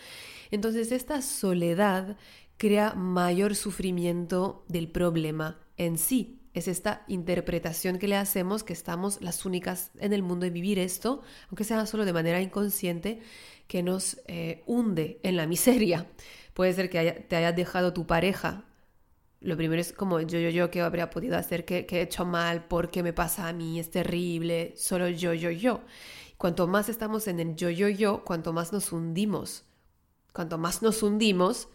Entonces 0.52 0.92
esta 0.92 1.22
soledad 1.22 2.18
crea 2.58 2.94
mayor 2.94 3.56
sufrimiento 3.56 4.64
del 4.68 4.90
problema 4.90 5.60
en 5.78 5.98
sí, 5.98 6.39
es 6.54 6.68
esta 6.68 7.04
interpretación 7.08 8.00
que 8.00 8.08
le 8.08 8.16
hacemos 8.16 8.64
que 8.64 8.74
estamos 8.74 9.22
las 9.22 9.46
únicas 9.46 9.92
en 10.00 10.14
el 10.14 10.24
mundo 10.24 10.46
de 10.46 10.50
vivir 10.50 10.80
esto, 10.80 11.22
aunque 11.50 11.64
sea 11.64 11.86
solo 11.86 12.06
de 12.06 12.14
manera 12.14 12.42
inconsciente, 12.42 13.22
que 13.68 13.84
nos 13.84 14.20
eh, 14.28 14.64
hunde 14.66 15.20
en 15.24 15.38
la 15.38 15.46
miseria. 15.46 16.08
Puede 16.54 16.74
ser 16.74 16.90
que 16.90 17.26
te 17.28 17.36
haya 17.36 17.52
dejado 17.52 17.94
tu 17.94 18.08
pareja. 18.08 18.66
Lo 19.42 19.56
primero 19.56 19.80
es 19.80 19.94
como 19.94 20.20
yo, 20.20 20.40
yo, 20.40 20.50
yo, 20.50 20.72
¿qué 20.72 20.82
habría 20.82 21.10
podido 21.10 21.38
hacer? 21.38 21.64
¿Qué, 21.66 21.88
he 21.90 22.02
hecho 22.02 22.26
mal? 22.26 22.66
¿Por 22.66 22.90
qué 22.90 23.04
me 23.04 23.14
pasa 23.14 23.48
a 23.48 23.54
mí? 23.54 23.80
Es 23.80 23.92
terrible. 23.92 24.74
Solo 24.76 25.08
yo, 25.08 25.34
yo, 25.34 25.52
yo. 25.52 25.82
Cuanto 26.38 26.68
más 26.68 26.90
estamos 26.90 27.28
en 27.28 27.40
el 27.40 27.56
yo, 27.56 27.70
yo, 27.70 27.88
yo, 27.88 28.24
cuanto 28.26 28.54
más 28.54 28.74
nos 28.74 28.92
hundimos. 28.92 29.64
Cuanto 30.34 30.58
más 30.58 30.82
nos 30.82 31.04
hundimos, 31.04 31.70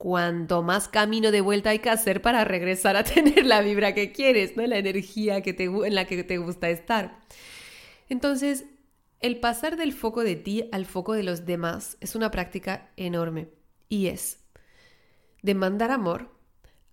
cuanto 0.00 0.62
más 0.62 0.88
camino 0.88 1.30
de 1.30 1.42
vuelta 1.42 1.68
hay 1.68 1.80
que 1.80 1.90
hacer 1.90 2.22
para 2.22 2.42
regresar 2.42 2.96
a 2.96 3.04
tener 3.14 3.44
la 3.44 3.60
vibra 3.60 3.92
que 3.92 4.12
quieres, 4.12 4.56
¿no? 4.56 4.66
La 4.66 4.78
energía 4.78 5.42
que 5.42 5.52
te, 5.52 5.64
en 5.64 5.94
la 5.94 6.06
que 6.06 6.24
te 6.24 6.38
gusta 6.38 6.70
estar. 6.70 7.20
Entonces, 8.08 8.64
el 9.20 9.40
pasar 9.40 9.76
del 9.76 9.92
foco 9.92 10.24
de 10.24 10.36
ti 10.36 10.70
al 10.72 10.86
foco 10.86 11.12
de 11.12 11.22
los 11.22 11.44
demás 11.44 11.98
es 12.00 12.14
una 12.14 12.30
práctica 12.30 12.88
enorme 12.96 13.50
y 13.90 14.06
es 14.06 14.38
demandar 15.42 15.90
amor 15.90 16.34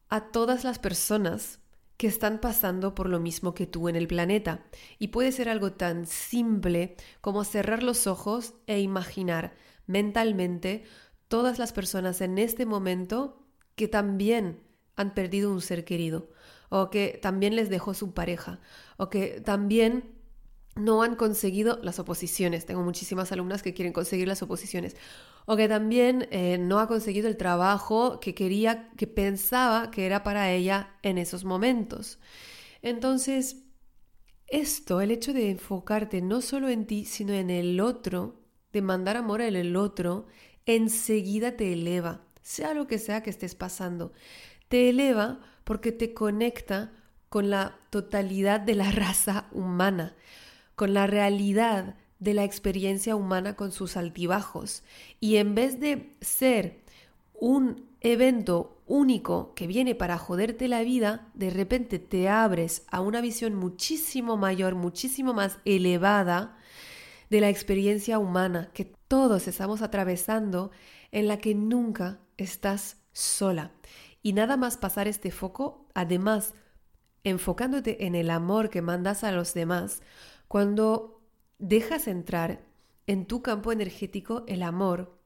a 0.09 0.29
todas 0.29 0.65
las 0.65 0.77
personas 0.77 1.61
que 1.95 2.07
están 2.07 2.39
pasando 2.39 2.93
por 2.93 3.07
lo 3.07 3.21
mismo 3.21 3.53
que 3.53 3.67
tú 3.67 3.87
en 3.87 3.95
el 3.95 4.09
planeta. 4.09 4.65
Y 4.99 5.07
puede 5.07 5.31
ser 5.31 5.47
algo 5.47 5.71
tan 5.71 6.07
simple 6.07 6.97
como 7.21 7.45
cerrar 7.45 7.83
los 7.83 8.05
ojos 8.05 8.55
e 8.67 8.81
imaginar 8.81 9.55
mentalmente 9.85 10.83
todas 11.27 11.59
las 11.59 11.73
personas 11.73 12.21
en 12.21 12.37
este 12.37 12.65
momento 12.65 13.45
que 13.75 13.87
también 13.87 14.63
han 14.95 15.13
perdido 15.13 15.51
un 15.51 15.61
ser 15.61 15.85
querido, 15.85 16.29
o 16.69 16.89
que 16.89 17.19
también 17.21 17.55
les 17.55 17.69
dejó 17.69 17.93
su 17.93 18.13
pareja, 18.13 18.59
o 18.97 19.09
que 19.09 19.41
también 19.41 20.17
no 20.77 21.01
han 21.03 21.15
conseguido 21.15 21.79
las 21.81 21.99
oposiciones. 21.99 22.65
Tengo 22.65 22.83
muchísimas 22.83 23.31
alumnas 23.31 23.63
que 23.63 23.73
quieren 23.73 23.93
conseguir 23.93 24.27
las 24.27 24.41
oposiciones. 24.41 24.95
O 25.45 25.55
que 25.55 25.67
también 25.67 26.27
eh, 26.31 26.57
no 26.57 26.79
ha 26.79 26.87
conseguido 26.87 27.27
el 27.27 27.37
trabajo 27.37 28.19
que 28.19 28.35
quería, 28.35 28.91
que 28.97 29.07
pensaba 29.07 29.91
que 29.91 30.05
era 30.05 30.23
para 30.23 30.51
ella 30.51 30.97
en 31.03 31.17
esos 31.17 31.45
momentos. 31.45 32.19
Entonces, 32.81 33.63
esto, 34.47 35.01
el 35.01 35.11
hecho 35.11 35.33
de 35.33 35.49
enfocarte 35.49 36.21
no 36.21 36.41
solo 36.41 36.69
en 36.69 36.85
ti, 36.85 37.05
sino 37.05 37.33
en 37.33 37.49
el 37.49 37.79
otro, 37.79 38.41
de 38.71 38.81
mandar 38.81 39.17
amor 39.17 39.41
en 39.41 39.55
el 39.55 39.75
otro, 39.75 40.27
enseguida 40.67 41.57
te 41.57 41.73
eleva, 41.73 42.21
sea 42.43 42.75
lo 42.75 42.85
que 42.85 42.99
sea 42.99 43.23
que 43.23 43.31
estés 43.31 43.55
pasando. 43.55 44.13
Te 44.67 44.89
eleva 44.89 45.39
porque 45.63 45.91
te 45.91 46.13
conecta 46.13 46.91
con 47.29 47.49
la 47.49 47.79
totalidad 47.89 48.59
de 48.59 48.75
la 48.75 48.91
raza 48.91 49.47
humana 49.51 50.15
con 50.77 50.93
la 50.93 51.07
realidad 51.07 51.95
de 52.19 52.35
la 52.35 52.43
experiencia 52.43 53.15
humana 53.15 53.55
con 53.55 53.71
sus 53.71 53.97
altibajos. 53.97 54.83
Y 55.19 55.37
en 55.37 55.55
vez 55.55 55.79
de 55.79 56.13
ser 56.21 56.81
un 57.33 57.87
evento 57.99 58.77
único 58.85 59.55
que 59.55 59.65
viene 59.65 59.95
para 59.95 60.19
joderte 60.19 60.67
la 60.67 60.83
vida, 60.83 61.29
de 61.33 61.49
repente 61.49 61.97
te 61.97 62.29
abres 62.29 62.83
a 62.91 63.01
una 63.01 63.21
visión 63.21 63.55
muchísimo 63.55 64.37
mayor, 64.37 64.75
muchísimo 64.75 65.33
más 65.33 65.57
elevada 65.65 66.55
de 67.31 67.41
la 67.41 67.49
experiencia 67.49 68.19
humana 68.19 68.69
que 68.71 68.93
todos 69.07 69.47
estamos 69.47 69.81
atravesando, 69.81 70.71
en 71.11 71.27
la 71.27 71.37
que 71.37 71.55
nunca 71.55 72.19
estás 72.37 72.97
sola. 73.11 73.71
Y 74.21 74.33
nada 74.33 74.57
más 74.57 74.77
pasar 74.77 75.07
este 75.07 75.31
foco, 75.31 75.87
además, 75.93 76.53
enfocándote 77.23 78.05
en 78.05 78.15
el 78.15 78.29
amor 78.29 78.69
que 78.69 78.81
mandas 78.81 79.23
a 79.23 79.31
los 79.31 79.53
demás, 79.53 80.01
cuando 80.47 81.21
dejas 81.59 82.07
entrar 82.07 82.65
en 83.07 83.25
tu 83.25 83.41
campo 83.41 83.71
energético 83.71 84.43
el 84.47 84.63
amor, 84.63 85.19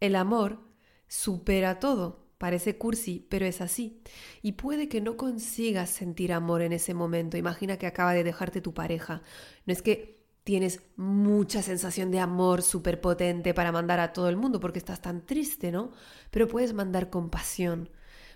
el 0.00 0.16
amor 0.16 0.60
supera 1.08 1.78
todo. 1.78 2.22
Parece 2.38 2.76
cursi, 2.76 3.24
pero 3.30 3.46
es 3.46 3.60
así. 3.60 4.02
Y 4.42 4.52
puede 4.52 4.88
que 4.88 5.00
no 5.00 5.16
consigas 5.16 5.90
sentir 5.90 6.32
amor 6.32 6.60
en 6.62 6.72
ese 6.72 6.92
momento. 6.92 7.36
Imagina 7.36 7.76
que 7.76 7.86
acaba 7.86 8.14
de 8.14 8.24
dejarte 8.24 8.60
tu 8.60 8.74
pareja. 8.74 9.22
No 9.64 9.72
es 9.72 9.80
que 9.80 10.21
tienes 10.44 10.82
mucha 10.96 11.62
sensación 11.62 12.10
de 12.10 12.20
amor 12.20 12.62
súper 12.62 13.00
potente 13.00 13.54
para 13.54 13.72
mandar 13.72 14.00
a 14.00 14.12
todo 14.12 14.28
el 14.28 14.36
mundo 14.36 14.60
porque 14.60 14.78
estás 14.78 15.00
tan 15.00 15.24
triste, 15.24 15.70
¿no? 15.70 15.92
Pero 16.30 16.48
puedes 16.48 16.72
mandar 16.74 17.10
compasión, 17.10 17.90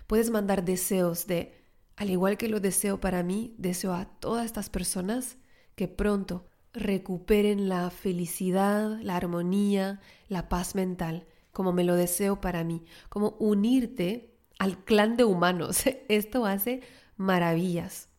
puedes 0.07 0.29
mandar 0.29 0.63
deseos 0.63 1.27
de, 1.27 1.53
al 1.95 2.09
igual 2.09 2.37
que 2.37 2.47
lo 2.47 2.59
deseo 2.59 2.99
para 2.99 3.23
mí, 3.23 3.55
deseo 3.57 3.93
a 3.93 4.05
todas 4.05 4.45
estas 4.45 4.69
personas 4.69 5.37
que 5.75 5.87
pronto 5.87 6.47
recuperen 6.73 7.67
la 7.69 7.89
felicidad, 7.89 8.99
la 9.01 9.15
armonía, 9.15 9.99
la 10.29 10.47
paz 10.47 10.75
mental, 10.75 11.27
como 11.51 11.73
me 11.73 11.83
lo 11.83 11.95
deseo 11.95 12.39
para 12.39 12.63
mí, 12.63 12.85
como 13.09 13.35
unirte 13.39 14.35
al 14.59 14.83
clan 14.83 15.17
de 15.17 15.23
humanos. 15.23 15.83
Esto 16.07 16.45
hace 16.45 16.81
maravillas. 17.17 18.09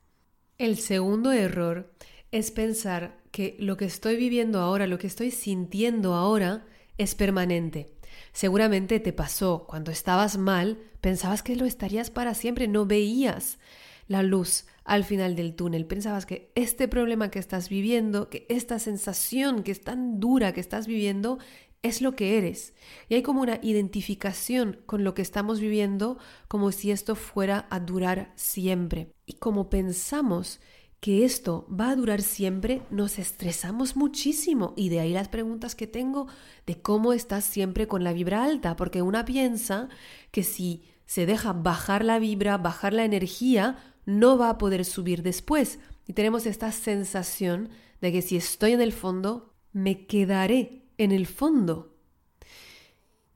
El 0.58 0.76
segundo 0.76 1.32
error 1.32 1.92
es 2.32 2.50
pensar 2.50 3.18
que 3.38 3.54
lo 3.60 3.76
que 3.76 3.84
estoy 3.84 4.16
viviendo 4.16 4.58
ahora, 4.58 4.88
lo 4.88 4.98
que 4.98 5.06
estoy 5.06 5.30
sintiendo 5.30 6.14
ahora, 6.14 6.66
es 6.96 7.14
permanente. 7.14 7.88
Seguramente 8.32 8.98
te 8.98 9.12
pasó 9.12 9.64
cuando 9.68 9.92
estabas 9.92 10.36
mal, 10.36 10.76
pensabas 11.00 11.44
que 11.44 11.54
lo 11.54 11.64
estarías 11.64 12.10
para 12.10 12.34
siempre, 12.34 12.66
no 12.66 12.84
veías 12.84 13.60
la 14.08 14.24
luz 14.24 14.66
al 14.82 15.04
final 15.04 15.36
del 15.36 15.54
túnel. 15.54 15.86
Pensabas 15.86 16.26
que 16.26 16.50
este 16.56 16.88
problema 16.88 17.30
que 17.30 17.38
estás 17.38 17.68
viviendo, 17.68 18.28
que 18.28 18.44
esta 18.48 18.80
sensación 18.80 19.62
que 19.62 19.70
es 19.70 19.82
tan 19.82 20.18
dura 20.18 20.52
que 20.52 20.60
estás 20.60 20.88
viviendo, 20.88 21.38
es 21.82 22.02
lo 22.02 22.16
que 22.16 22.38
eres. 22.38 22.74
Y 23.08 23.14
hay 23.14 23.22
como 23.22 23.40
una 23.40 23.60
identificación 23.62 24.80
con 24.84 25.04
lo 25.04 25.14
que 25.14 25.22
estamos 25.22 25.60
viviendo 25.60 26.18
como 26.48 26.72
si 26.72 26.90
esto 26.90 27.14
fuera 27.14 27.68
a 27.70 27.78
durar 27.78 28.32
siempre. 28.34 29.12
Y 29.26 29.34
como 29.34 29.70
pensamos 29.70 30.58
que 31.00 31.24
esto 31.24 31.66
va 31.68 31.90
a 31.90 31.96
durar 31.96 32.22
siempre, 32.22 32.82
nos 32.90 33.18
estresamos 33.18 33.96
muchísimo. 33.96 34.74
Y 34.76 34.88
de 34.88 35.00
ahí 35.00 35.12
las 35.12 35.28
preguntas 35.28 35.74
que 35.74 35.86
tengo 35.86 36.26
de 36.66 36.80
cómo 36.80 37.12
estás 37.12 37.44
siempre 37.44 37.86
con 37.86 38.02
la 38.02 38.12
vibra 38.12 38.42
alta, 38.42 38.76
porque 38.76 39.02
una 39.02 39.24
piensa 39.24 39.88
que 40.30 40.42
si 40.42 40.82
se 41.06 41.24
deja 41.24 41.52
bajar 41.52 42.04
la 42.04 42.18
vibra, 42.18 42.58
bajar 42.58 42.92
la 42.92 43.04
energía, 43.04 43.78
no 44.06 44.36
va 44.36 44.50
a 44.50 44.58
poder 44.58 44.84
subir 44.84 45.22
después. 45.22 45.78
Y 46.06 46.14
tenemos 46.14 46.46
esta 46.46 46.72
sensación 46.72 47.68
de 48.00 48.12
que 48.12 48.22
si 48.22 48.36
estoy 48.36 48.72
en 48.72 48.80
el 48.80 48.92
fondo, 48.92 49.54
me 49.72 50.06
quedaré 50.06 50.82
en 50.98 51.12
el 51.12 51.26
fondo. 51.26 51.94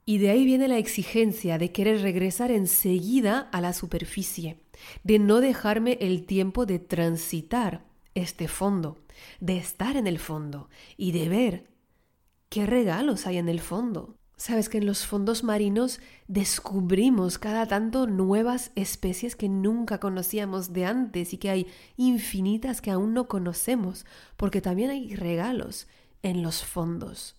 Y 0.05 0.19
de 0.19 0.31
ahí 0.31 0.45
viene 0.45 0.67
la 0.67 0.79
exigencia 0.79 1.59
de 1.59 1.71
querer 1.71 2.03
regresar 2.03 2.51
enseguida 2.51 3.39
a 3.53 3.61
la 3.61 3.73
superficie, 3.73 4.62
de 5.03 5.19
no 5.19 5.41
dejarme 5.41 5.99
el 6.01 6.27
tiempo 6.27 6.67
de 6.67 6.79
transitar 6.79 7.85
este 8.15 8.49
fondo, 8.49 8.99
de 9.41 9.57
estar 9.57 9.97
en 9.97 10.07
el 10.07 10.19
fondo 10.19 10.69
y 10.97 11.13
de 11.13 11.29
ver 11.29 11.71
qué 12.49 12.67
regalos 12.67 13.27
hay 13.27 13.39
en 13.39 13.49
el 13.49 13.61
fondo, 13.61 14.17
Sabes 14.43 14.69
que 14.69 14.79
en 14.79 14.87
los 14.87 15.07
fondos 15.07 15.45
marinos 15.45 16.01
descubrimos 16.27 17.39
cada 17.39 17.69
tanto 17.69 18.09
nuevas 18.09 18.73
especies 18.75 19.37
que 19.37 19.49
nunca 19.49 20.01
conocíamos 20.01 20.73
de 20.73 20.85
antes 20.85 21.33
y 21.33 21.37
que 21.39 21.49
hay 21.49 21.69
infinitas 21.97 22.81
que 22.81 22.91
aún 22.91 23.15
no 23.15 23.29
conocemos, 23.29 24.05
porque 24.37 24.61
también 24.61 24.91
hay 24.91 25.15
regalos 25.15 25.87
en 26.25 26.43
los 26.43 26.65
fondos. 26.65 27.37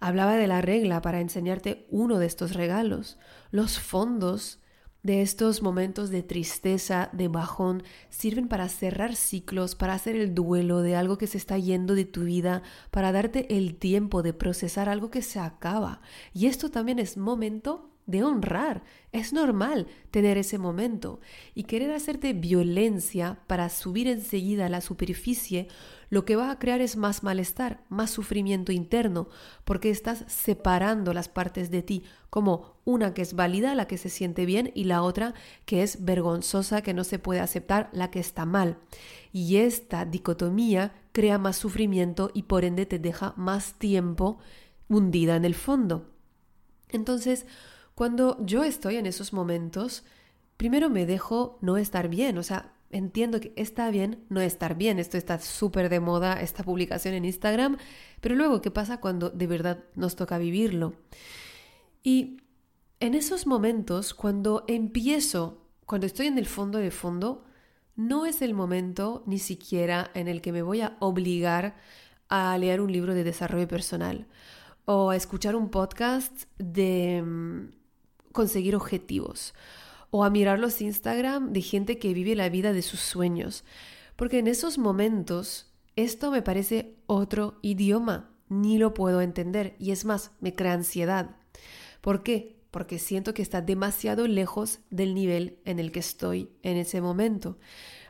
Hablaba 0.00 0.34
de 0.34 0.48
la 0.48 0.60
regla 0.60 1.00
para 1.00 1.20
enseñarte 1.20 1.86
uno 1.90 2.18
de 2.18 2.26
estos 2.26 2.54
regalos. 2.54 3.18
Los 3.52 3.78
fondos 3.78 4.58
de 5.06 5.22
estos 5.22 5.62
momentos 5.62 6.10
de 6.10 6.24
tristeza, 6.24 7.10
de 7.12 7.28
bajón, 7.28 7.84
sirven 8.10 8.48
para 8.48 8.68
cerrar 8.68 9.14
ciclos, 9.14 9.76
para 9.76 9.94
hacer 9.94 10.16
el 10.16 10.34
duelo 10.34 10.82
de 10.82 10.96
algo 10.96 11.16
que 11.16 11.28
se 11.28 11.38
está 11.38 11.56
yendo 11.58 11.94
de 11.94 12.04
tu 12.04 12.24
vida, 12.24 12.64
para 12.90 13.12
darte 13.12 13.56
el 13.56 13.76
tiempo 13.76 14.24
de 14.24 14.32
procesar 14.32 14.88
algo 14.88 15.10
que 15.12 15.22
se 15.22 15.38
acaba. 15.38 16.00
Y 16.34 16.46
esto 16.46 16.72
también 16.72 16.98
es 16.98 17.16
momento 17.16 17.95
de 18.06 18.22
honrar. 18.22 18.84
Es 19.12 19.32
normal 19.32 19.88
tener 20.10 20.38
ese 20.38 20.58
momento. 20.58 21.20
Y 21.54 21.64
querer 21.64 21.92
hacerte 21.92 22.32
violencia 22.32 23.40
para 23.46 23.68
subir 23.68 24.08
enseguida 24.08 24.66
a 24.66 24.68
la 24.70 24.80
superficie, 24.80 25.68
lo 26.08 26.24
que 26.24 26.36
va 26.36 26.50
a 26.50 26.58
crear 26.58 26.80
es 26.80 26.96
más 26.96 27.22
malestar, 27.22 27.84
más 27.88 28.10
sufrimiento 28.10 28.70
interno, 28.70 29.28
porque 29.64 29.90
estás 29.90 30.24
separando 30.28 31.12
las 31.12 31.28
partes 31.28 31.70
de 31.70 31.82
ti, 31.82 32.04
como 32.30 32.76
una 32.84 33.12
que 33.12 33.22
es 33.22 33.34
válida, 33.34 33.74
la 33.74 33.88
que 33.88 33.98
se 33.98 34.08
siente 34.08 34.46
bien, 34.46 34.70
y 34.74 34.84
la 34.84 35.02
otra 35.02 35.34
que 35.64 35.82
es 35.82 36.04
vergonzosa, 36.04 36.82
que 36.82 36.94
no 36.94 37.02
se 37.02 37.18
puede 37.18 37.40
aceptar, 37.40 37.90
la 37.92 38.10
que 38.10 38.20
está 38.20 38.46
mal. 38.46 38.78
Y 39.32 39.56
esta 39.56 40.04
dicotomía 40.04 40.94
crea 41.12 41.38
más 41.38 41.56
sufrimiento 41.56 42.30
y 42.34 42.44
por 42.44 42.64
ende 42.64 42.86
te 42.86 42.98
deja 42.98 43.34
más 43.36 43.74
tiempo 43.74 44.38
hundida 44.88 45.34
en 45.34 45.44
el 45.44 45.54
fondo. 45.54 46.12
Entonces, 46.88 47.46
cuando 47.96 48.36
yo 48.44 48.62
estoy 48.62 48.96
en 48.96 49.06
esos 49.06 49.32
momentos, 49.32 50.04
primero 50.58 50.90
me 50.90 51.06
dejo 51.06 51.58
no 51.62 51.78
estar 51.78 52.08
bien, 52.08 52.36
o 52.36 52.42
sea, 52.42 52.74
entiendo 52.90 53.40
que 53.40 53.54
está 53.56 53.90
bien 53.90 54.22
no 54.28 54.42
estar 54.42 54.76
bien, 54.76 54.98
esto 54.98 55.16
está 55.16 55.38
súper 55.38 55.88
de 55.88 55.98
moda, 55.98 56.38
esta 56.42 56.62
publicación 56.62 57.14
en 57.14 57.24
Instagram, 57.24 57.78
pero 58.20 58.34
luego, 58.34 58.60
¿qué 58.60 58.70
pasa 58.70 59.00
cuando 59.00 59.30
de 59.30 59.46
verdad 59.46 59.82
nos 59.94 60.14
toca 60.14 60.36
vivirlo? 60.36 60.92
Y 62.02 62.42
en 63.00 63.14
esos 63.14 63.46
momentos, 63.46 64.12
cuando 64.12 64.64
empiezo, 64.68 65.62
cuando 65.86 66.06
estoy 66.06 66.26
en 66.26 66.36
el 66.36 66.46
fondo 66.46 66.76
de 66.76 66.90
fondo, 66.90 67.46
no 67.94 68.26
es 68.26 68.42
el 68.42 68.52
momento 68.52 69.22
ni 69.26 69.38
siquiera 69.38 70.10
en 70.12 70.28
el 70.28 70.42
que 70.42 70.52
me 70.52 70.60
voy 70.60 70.82
a 70.82 70.98
obligar 71.00 71.76
a 72.28 72.58
leer 72.58 72.82
un 72.82 72.92
libro 72.92 73.14
de 73.14 73.24
desarrollo 73.24 73.66
personal 73.66 74.26
o 74.84 75.08
a 75.08 75.16
escuchar 75.16 75.56
un 75.56 75.70
podcast 75.70 76.44
de 76.58 77.22
mm, 77.22 77.85
conseguir 78.36 78.76
objetivos 78.76 79.54
o 80.10 80.22
a 80.22 80.30
mirar 80.30 80.60
los 80.60 80.80
Instagram 80.80 81.52
de 81.52 81.62
gente 81.62 81.98
que 81.98 82.14
vive 82.14 82.36
la 82.36 82.48
vida 82.48 82.72
de 82.72 82.82
sus 82.82 83.00
sueños. 83.00 83.64
Porque 84.14 84.38
en 84.38 84.46
esos 84.46 84.78
momentos 84.78 85.72
esto 85.96 86.30
me 86.30 86.42
parece 86.42 86.94
otro 87.06 87.58
idioma, 87.62 88.30
ni 88.48 88.78
lo 88.78 88.94
puedo 88.94 89.20
entender 89.20 89.74
y 89.78 89.90
es 89.90 90.04
más, 90.04 90.30
me 90.40 90.54
crea 90.54 90.74
ansiedad. 90.74 91.36
¿Por 92.00 92.22
qué? 92.22 92.60
Porque 92.70 92.98
siento 92.98 93.34
que 93.34 93.42
está 93.42 93.62
demasiado 93.62 94.28
lejos 94.28 94.80
del 94.90 95.14
nivel 95.14 95.58
en 95.64 95.78
el 95.78 95.90
que 95.90 96.00
estoy 96.00 96.50
en 96.62 96.76
ese 96.76 97.00
momento. 97.00 97.58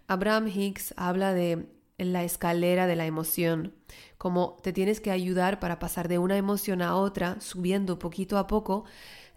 Abraham 0.09 0.49
Hicks 0.49 0.93
habla 0.97 1.33
de 1.33 1.69
la 1.99 2.25
escalera 2.25 2.87
de 2.87 2.97
la 2.97 3.07
emoción, 3.07 3.73
como 4.19 4.59
te 4.63 4.73
tienes 4.73 5.01
que 5.01 5.11
ayudar 5.11 5.61
para 5.61 5.79
pasar 5.79 6.09
de 6.09 6.19
una 6.19 6.37
emoción 6.37 6.83
a 6.83 6.97
otra, 6.97 7.41
subiendo 7.41 7.99
poquito 7.99 8.39
a 8.39 8.47
poco, 8.47 8.85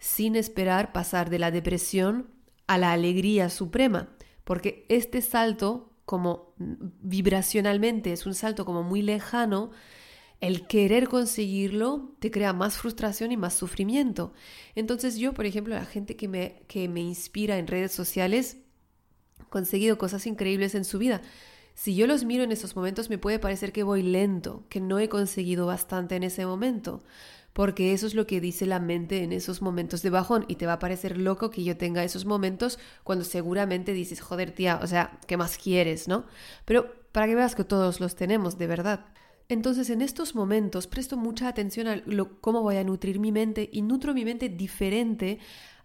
sin 0.00 0.34
esperar 0.34 0.92
pasar 0.92 1.30
de 1.30 1.38
la 1.38 1.50
depresión 1.52 2.30
a 2.66 2.78
la 2.78 2.92
alegría 2.92 3.50
suprema, 3.50 4.08
porque 4.44 4.86
este 4.88 5.22
salto, 5.22 5.92
como 6.04 6.54
vibracionalmente 6.56 8.12
es 8.12 8.26
un 8.26 8.34
salto 8.34 8.64
como 8.64 8.82
muy 8.82 9.02
lejano, 9.02 9.70
el 10.40 10.66
querer 10.66 11.08
conseguirlo 11.08 12.16
te 12.18 12.30
crea 12.30 12.54
más 12.54 12.78
frustración 12.78 13.30
y 13.30 13.36
más 13.36 13.52
sufrimiento. 13.52 14.32
Entonces 14.74 15.18
yo, 15.18 15.34
por 15.34 15.44
ejemplo, 15.44 15.74
la 15.74 15.84
gente 15.84 16.16
que 16.16 16.28
me, 16.28 16.62
que 16.66 16.88
me 16.88 17.00
inspira 17.00 17.58
en 17.58 17.66
redes 17.66 17.92
sociales, 17.92 18.56
conseguido 19.50 19.98
cosas 19.98 20.26
increíbles 20.26 20.74
en 20.74 20.86
su 20.86 20.98
vida. 20.98 21.20
Si 21.74 21.94
yo 21.94 22.06
los 22.06 22.24
miro 22.24 22.42
en 22.42 22.52
esos 22.52 22.74
momentos 22.74 23.10
me 23.10 23.18
puede 23.18 23.38
parecer 23.38 23.72
que 23.72 23.82
voy 23.82 24.02
lento, 24.02 24.64
que 24.70 24.80
no 24.80 24.98
he 24.98 25.08
conseguido 25.08 25.66
bastante 25.66 26.16
en 26.16 26.22
ese 26.22 26.46
momento 26.46 27.02
porque 27.52 27.92
eso 27.92 28.06
es 28.06 28.14
lo 28.14 28.26
que 28.26 28.40
dice 28.40 28.66
la 28.66 28.80
mente 28.80 29.22
en 29.22 29.32
esos 29.32 29.62
momentos 29.62 30.02
de 30.02 30.10
bajón 30.10 30.44
y 30.48 30.56
te 30.56 30.66
va 30.66 30.74
a 30.74 30.78
parecer 30.78 31.18
loco 31.18 31.50
que 31.50 31.64
yo 31.64 31.76
tenga 31.76 32.04
esos 32.04 32.24
momentos 32.24 32.78
cuando 33.02 33.24
seguramente 33.24 33.92
dices, 33.92 34.20
joder 34.20 34.52
tía, 34.52 34.78
o 34.82 34.86
sea, 34.86 35.18
¿qué 35.26 35.36
más 35.36 35.58
quieres, 35.58 36.08
no? 36.08 36.24
Pero 36.64 36.94
para 37.12 37.26
que 37.26 37.34
veas 37.34 37.54
que 37.54 37.64
todos 37.64 38.00
los 38.00 38.14
tenemos, 38.14 38.56
de 38.58 38.66
verdad. 38.66 39.06
Entonces 39.48 39.90
en 39.90 40.00
estos 40.00 40.36
momentos 40.36 40.86
presto 40.86 41.16
mucha 41.16 41.48
atención 41.48 41.88
a 41.88 42.02
cómo 42.40 42.62
voy 42.62 42.76
a 42.76 42.84
nutrir 42.84 43.18
mi 43.18 43.32
mente 43.32 43.68
y 43.72 43.82
nutro 43.82 44.14
mi 44.14 44.24
mente 44.24 44.48
diferente 44.48 45.40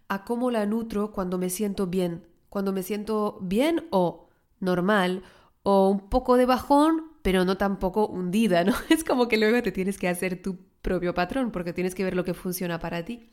a 0.07 0.23
cómo 0.23 0.51
la 0.51 0.67
nutro 0.67 1.11
cuando 1.11 1.39
me 1.39 1.49
siento 1.49 1.87
bien. 1.87 2.27
Cuando 2.49 2.71
me 2.71 2.83
siento 2.83 3.39
bien 3.41 3.87
o 3.89 4.29
normal 4.59 5.23
o 5.63 5.89
un 5.89 6.09
poco 6.09 6.37
de 6.37 6.45
bajón, 6.45 7.11
pero 7.23 7.43
no 7.43 7.57
tampoco 7.57 8.05
hundida, 8.05 8.63
¿no? 8.63 8.73
Es 8.89 9.03
como 9.03 9.27
que 9.27 9.37
luego 9.37 9.61
te 9.63 9.71
tienes 9.71 9.97
que 9.97 10.07
hacer 10.07 10.43
tu 10.43 10.57
propio 10.85 11.15
patrón, 11.15 11.51
porque 11.51 11.73
tienes 11.73 11.95
que 11.95 12.03
ver 12.03 12.15
lo 12.15 12.23
que 12.23 12.35
funciona 12.35 12.79
para 12.79 13.03
ti. 13.03 13.27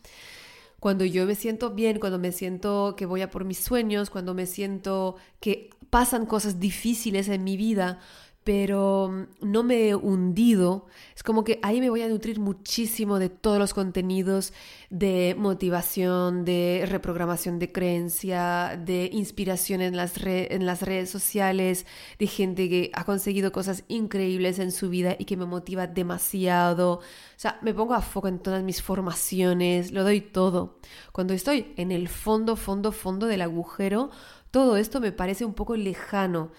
Cuando 0.81 1.05
yo 1.05 1.27
me 1.27 1.35
siento 1.35 1.71
bien, 1.71 2.01
cuando 2.01 2.19
me 2.19 2.33
siento 2.33 2.95
que 2.97 3.07
voy 3.07 3.21
a 3.21 3.31
por 3.31 3.45
mis 3.45 3.59
sueños, 3.59 4.09
cuando 4.11 4.33
me 4.35 4.47
siento 4.47 5.17
que 5.39 5.71
pasan 5.91 6.25
cosas 6.25 6.59
difíciles 6.59 7.29
en 7.29 7.45
mi 7.45 7.57
vida, 7.57 8.01
pero 8.45 9.09
mm, 9.11 9.51
no 9.51 9.63
me 9.63 9.89
he 9.89 9.95
hundido. 9.95 10.87
Es 11.15 11.23
como 11.23 11.45
que 11.45 11.59
ahí 11.63 11.81
me 11.81 11.91
voy 11.91 12.03
a 12.03 12.09
nutrir 12.09 12.41
muchísimo 12.41 13.19
de 13.19 13.29
todos 13.29 13.59
los 13.59 13.75
contenidos 13.75 14.53
de 14.91 15.35
motivación, 15.39 16.45
de 16.45 16.85
reprogramación 16.89 17.59
de 17.59 17.73
creencia, 17.73 18.81
de 18.85 19.09
inspiración 19.13 19.81
en 19.81 19.97
las, 19.97 20.15
en 20.25 20.67
las 20.67 20.83
redes 20.83 21.11
sociales, 21.11 21.87
de 22.19 22.27
gente 22.27 22.69
que 22.69 22.91
ha 22.95 23.05
conseguido 23.05 23.53
cosas 23.53 23.85
increíbles 23.89 24.59
en 24.59 24.73
su 24.73 24.91
vida 24.91 25.17
y 25.19 25.25
que 25.25 25.37
me 25.37 25.47
motiva 25.47 25.87
demasiado. 25.87 26.95
O 26.95 27.01
sea, 27.37 27.59
me 27.63 27.75
pongo 27.75 27.95
a 27.95 28.03
foco 28.03 28.29
en 28.29 28.39
todas 28.39 28.63
mis 28.63 28.83
formaciones, 28.83 29.93
lo 29.93 30.03
doy 30.05 30.21
todo. 30.21 30.79
Cuando 31.13 31.35
estoy 31.35 31.73
en 31.77 31.93
el 31.93 32.09
fondo, 32.09 32.57
fondo, 32.57 32.93
fondo 32.93 33.27
del 33.27 33.43
agujero, 33.43 34.11
todo 34.51 34.77
esto 34.77 35.01
me 35.01 35.13
parece 35.13 35.45
un 35.45 35.55
poco 35.55 35.77
lejano. 35.77 36.53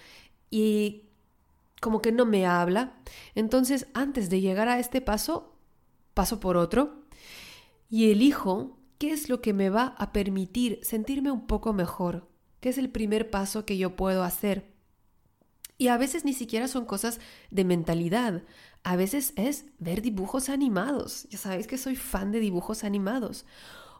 Y 0.50 1.04
como 1.84 2.00
que 2.00 2.12
no 2.12 2.24
me 2.24 2.46
habla. 2.46 2.94
Entonces, 3.34 3.88
antes 3.92 4.30
de 4.30 4.40
llegar 4.40 4.70
a 4.70 4.78
este 4.78 5.02
paso, 5.02 5.58
paso 6.14 6.40
por 6.40 6.56
otro 6.56 7.04
y 7.90 8.10
elijo 8.10 8.78
qué 8.96 9.12
es 9.12 9.28
lo 9.28 9.42
que 9.42 9.52
me 9.52 9.68
va 9.68 9.94
a 9.98 10.10
permitir 10.10 10.80
sentirme 10.82 11.30
un 11.30 11.46
poco 11.46 11.74
mejor, 11.74 12.26
qué 12.60 12.70
es 12.70 12.78
el 12.78 12.88
primer 12.88 13.28
paso 13.28 13.66
que 13.66 13.76
yo 13.76 13.96
puedo 13.96 14.24
hacer. 14.24 14.72
Y 15.76 15.88
a 15.88 15.98
veces 15.98 16.24
ni 16.24 16.32
siquiera 16.32 16.68
son 16.68 16.86
cosas 16.86 17.20
de 17.50 17.64
mentalidad, 17.64 18.44
a 18.82 18.96
veces 18.96 19.34
es 19.36 19.66
ver 19.78 20.00
dibujos 20.00 20.48
animados. 20.48 21.28
Ya 21.28 21.36
sabéis 21.36 21.66
que 21.66 21.76
soy 21.76 21.96
fan 21.96 22.32
de 22.32 22.40
dibujos 22.40 22.82
animados. 22.82 23.44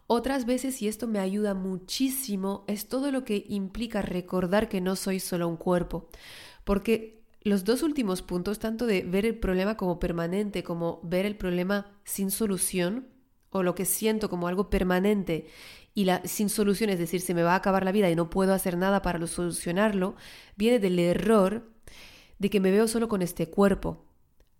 Otras 0.07 0.47
veces, 0.47 0.81
y 0.81 0.89
esto 0.89 1.07
me 1.07 1.19
ayuda 1.19 1.53
muchísimo, 1.53 2.65
es 2.67 2.89
todo 2.89 3.11
lo 3.11 3.25
que 3.25 3.45
implica 3.47 4.01
recordar 4.01 4.71
que 4.71 4.81
no 4.81 4.97
soy 4.97 5.21
solo 5.21 5.49
un 5.49 5.59
cuerpo. 5.59 6.09
Porque 6.65 7.24
los 7.45 7.65
dos 7.65 7.83
últimos 7.83 8.23
puntos, 8.23 8.59
tanto 8.59 8.87
de 8.87 9.03
ver 9.03 9.27
el 9.27 9.39
problema 9.39 9.77
como 9.77 9.99
permanente, 10.01 10.65
como 10.65 11.01
ver 11.03 11.27
el 11.27 11.37
problema 11.37 11.93
sin 12.05 12.31
solución, 12.31 13.09
o 13.51 13.63
lo 13.63 13.77
que 13.77 13.85
siento 13.85 14.29
como 14.29 14.49
algo 14.49 14.69
permanente 14.69 15.47
y 15.95 16.07
la, 16.07 16.23
sin 16.25 16.49
solución, 16.49 16.91
es 16.91 16.99
decir, 16.99 17.21
se 17.21 17.35
me 17.35 17.45
va 17.45 17.53
a 17.53 17.57
acabar 17.57 17.85
la 17.85 17.93
vida 17.93 18.11
y 18.11 18.17
no 18.17 18.29
puedo 18.29 18.53
hacer 18.53 18.77
nada 18.77 19.01
para 19.01 19.25
solucionarlo, 19.29 20.17
viene 20.57 20.81
del 20.81 20.99
error 20.99 21.71
de 22.41 22.51
que 22.51 22.59
me 22.59 22.73
veo 22.73 22.89
solo 22.89 23.09
con 23.09 23.23
este 23.23 23.49
cuerpo. 23.51 24.05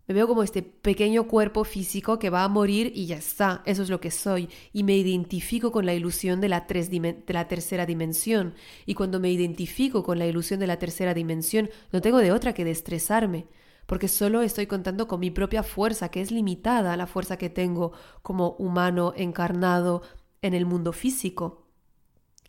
Me 0.07 0.15
veo 0.15 0.29
como 0.29 0.43
este 0.43 0.63
pequeño 0.63 1.27
cuerpo 1.29 1.65
físico 1.65 2.19
que 2.19 2.29
va 2.29 2.45
a 2.45 2.49
morir 2.49 2.93
y 2.95 3.07
ya 3.07 3.17
está, 3.17 3.63
eso 3.65 3.83
es 3.83 3.89
lo 3.89 4.01
que 4.01 4.11
soy. 4.11 4.51
Y 4.73 4.83
me 4.83 4.97
identifico 4.97 5.73
con 5.73 5.87
la 5.87 5.95
ilusión 5.95 6.41
de 6.41 6.49
la, 6.49 6.67
de 6.69 7.25
la 7.29 7.49
tercera 7.49 7.87
dimensión. 7.87 8.55
Y 8.85 8.95
cuando 8.95 9.19
me 9.19 9.31
identifico 9.31 10.03
con 10.03 10.19
la 10.19 10.27
ilusión 10.27 10.61
de 10.61 10.67
la 10.67 10.79
tercera 10.79 11.15
dimensión, 11.15 11.71
no 11.91 12.03
tengo 12.03 12.19
de 12.19 12.33
otra 12.33 12.53
que 12.53 12.65
destresarme, 12.65 13.47
porque 13.87 14.09
solo 14.09 14.43
estoy 14.43 14.67
contando 14.67 15.09
con 15.09 15.21
mi 15.21 15.31
propia 15.31 15.63
fuerza, 15.63 16.11
que 16.11 16.21
es 16.21 16.31
limitada 16.31 16.97
la 16.97 17.07
fuerza 17.07 17.39
que 17.39 17.49
tengo 17.49 17.93
como 18.23 18.51
humano 18.59 19.15
encarnado 19.17 20.03
en 20.43 20.53
el 20.53 20.67
mundo 20.67 20.93
físico. 20.93 21.67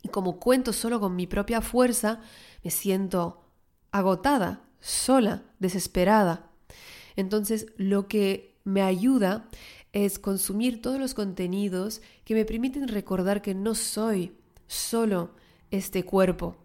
Y 0.03 0.09
como 0.09 0.39
cuento 0.39 0.73
solo 0.73 0.99
con 0.99 1.15
mi 1.15 1.25
propia 1.25 1.61
fuerza, 1.61 2.19
me 2.63 2.69
siento 2.69 3.41
agotada, 3.91 4.61
sola, 4.81 5.43
desesperada. 5.59 6.51
Entonces, 7.15 7.67
lo 7.77 8.07
que 8.07 8.55
me 8.63 8.81
ayuda 8.81 9.49
es 9.93 10.19
consumir 10.19 10.81
todos 10.81 10.99
los 10.99 11.13
contenidos 11.13 12.01
que 12.25 12.33
me 12.33 12.45
permiten 12.45 12.87
recordar 12.87 13.41
que 13.41 13.55
no 13.55 13.75
soy 13.75 14.35
solo 14.67 15.31
este 15.71 16.03
cuerpo. 16.03 16.57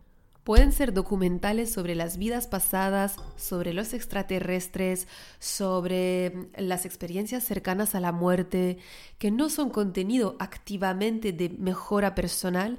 Pueden 0.42 0.72
ser 0.72 0.92
documentales 0.92 1.70
sobre 1.70 1.94
las 1.94 2.16
vidas 2.16 2.46
pasadas, 2.46 3.16
sobre 3.36 3.74
los 3.74 3.92
extraterrestres, 3.92 5.06
sobre 5.38 6.48
las 6.56 6.86
experiencias 6.86 7.44
cercanas 7.44 7.94
a 7.94 8.00
la 8.00 8.10
muerte, 8.10 8.78
que 9.18 9.30
no 9.30 9.50
son 9.50 9.70
contenido 9.70 10.36
activamente 10.40 11.32
de 11.32 11.50
mejora 11.50 12.14
personal, 12.14 12.78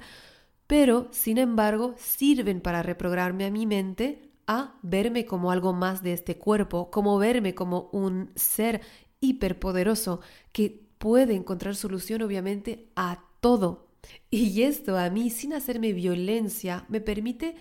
pero 0.66 1.08
sin 1.12 1.38
embargo 1.38 1.94
sirven 1.98 2.60
para 2.60 2.82
reprogramarme 2.82 3.46
a 3.46 3.50
mi 3.50 3.64
mente 3.64 4.31
a 4.46 4.78
verme 4.82 5.26
como 5.26 5.50
algo 5.50 5.72
más 5.72 6.02
de 6.02 6.12
este 6.12 6.38
cuerpo, 6.38 6.90
como 6.90 7.18
verme 7.18 7.54
como 7.54 7.88
un 7.92 8.30
ser 8.34 8.80
hiperpoderoso 9.20 10.20
que 10.52 10.88
puede 10.98 11.34
encontrar 11.34 11.74
solución 11.76 12.22
obviamente 12.22 12.90
a 12.96 13.24
todo. 13.40 13.88
Y 14.30 14.62
esto 14.62 14.98
a 14.98 15.10
mí, 15.10 15.30
sin 15.30 15.52
hacerme 15.52 15.92
violencia, 15.92 16.84
me 16.88 17.00
permite 17.00 17.56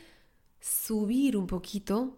subir 0.59 1.37
un 1.37 1.47
poquito, 1.47 2.17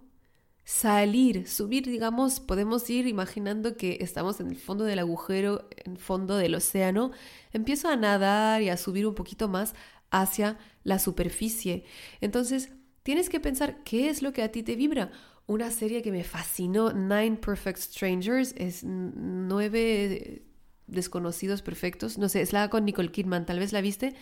salir, 0.66 1.48
subir, 1.48 1.86
digamos, 1.86 2.40
podemos 2.40 2.90
ir 2.90 3.08
imaginando 3.08 3.76
que 3.78 3.98
estamos 4.02 4.40
en 4.40 4.50
el 4.50 4.58
fondo 4.58 4.86
del 4.86 5.00
agujero, 5.00 5.68
en 5.86 5.94
el 5.94 5.98
fondo 5.98 6.38
del 6.38 6.56
océano, 6.56 7.12
empiezo 7.52 7.90
a 7.90 7.96
nadar 7.96 8.62
y 8.62 8.70
a 8.70 8.78
subir 8.78 9.08
un 9.08 9.16
poquito 9.16 9.48
más 9.50 9.76
hacia 10.12 10.58
la 10.84 11.00
superficie. 11.00 11.86
Entonces, 12.22 12.72
tienes 13.04 13.30
que 13.30 13.40
pensar 13.40 13.84
qué 13.84 14.10
es 14.10 14.22
lo 14.22 14.34
que 14.34 14.44
a 14.44 14.52
ti 14.52 14.64
te 14.64 14.76
vibra. 14.76 15.12
Una 15.46 15.72
serie 15.72 16.02
que 16.02 16.12
me 16.12 16.24
fascinó, 16.24 16.94
Nine 16.94 17.38
Perfect 17.38 17.78
Strangers, 17.80 18.56
es 18.58 18.84
nueve 18.84 20.44
desconocidos 20.88 21.62
perfectos. 21.62 22.18
No 22.18 22.30
sé, 22.30 22.42
es 22.42 22.54
la 22.54 22.70
con 22.70 22.86
Nicole 22.86 23.12
Kidman, 23.12 23.46
tal 23.46 23.60
vez 23.60 23.74
la 23.74 23.82
viste. 23.82 24.16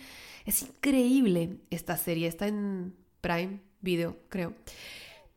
Es 0.44 0.62
increíble 0.62 1.58
esta 1.70 1.96
serie, 1.96 2.26
está 2.26 2.48
en 2.48 2.94
Prime 3.20 3.60
Video, 3.80 4.16
creo. 4.28 4.54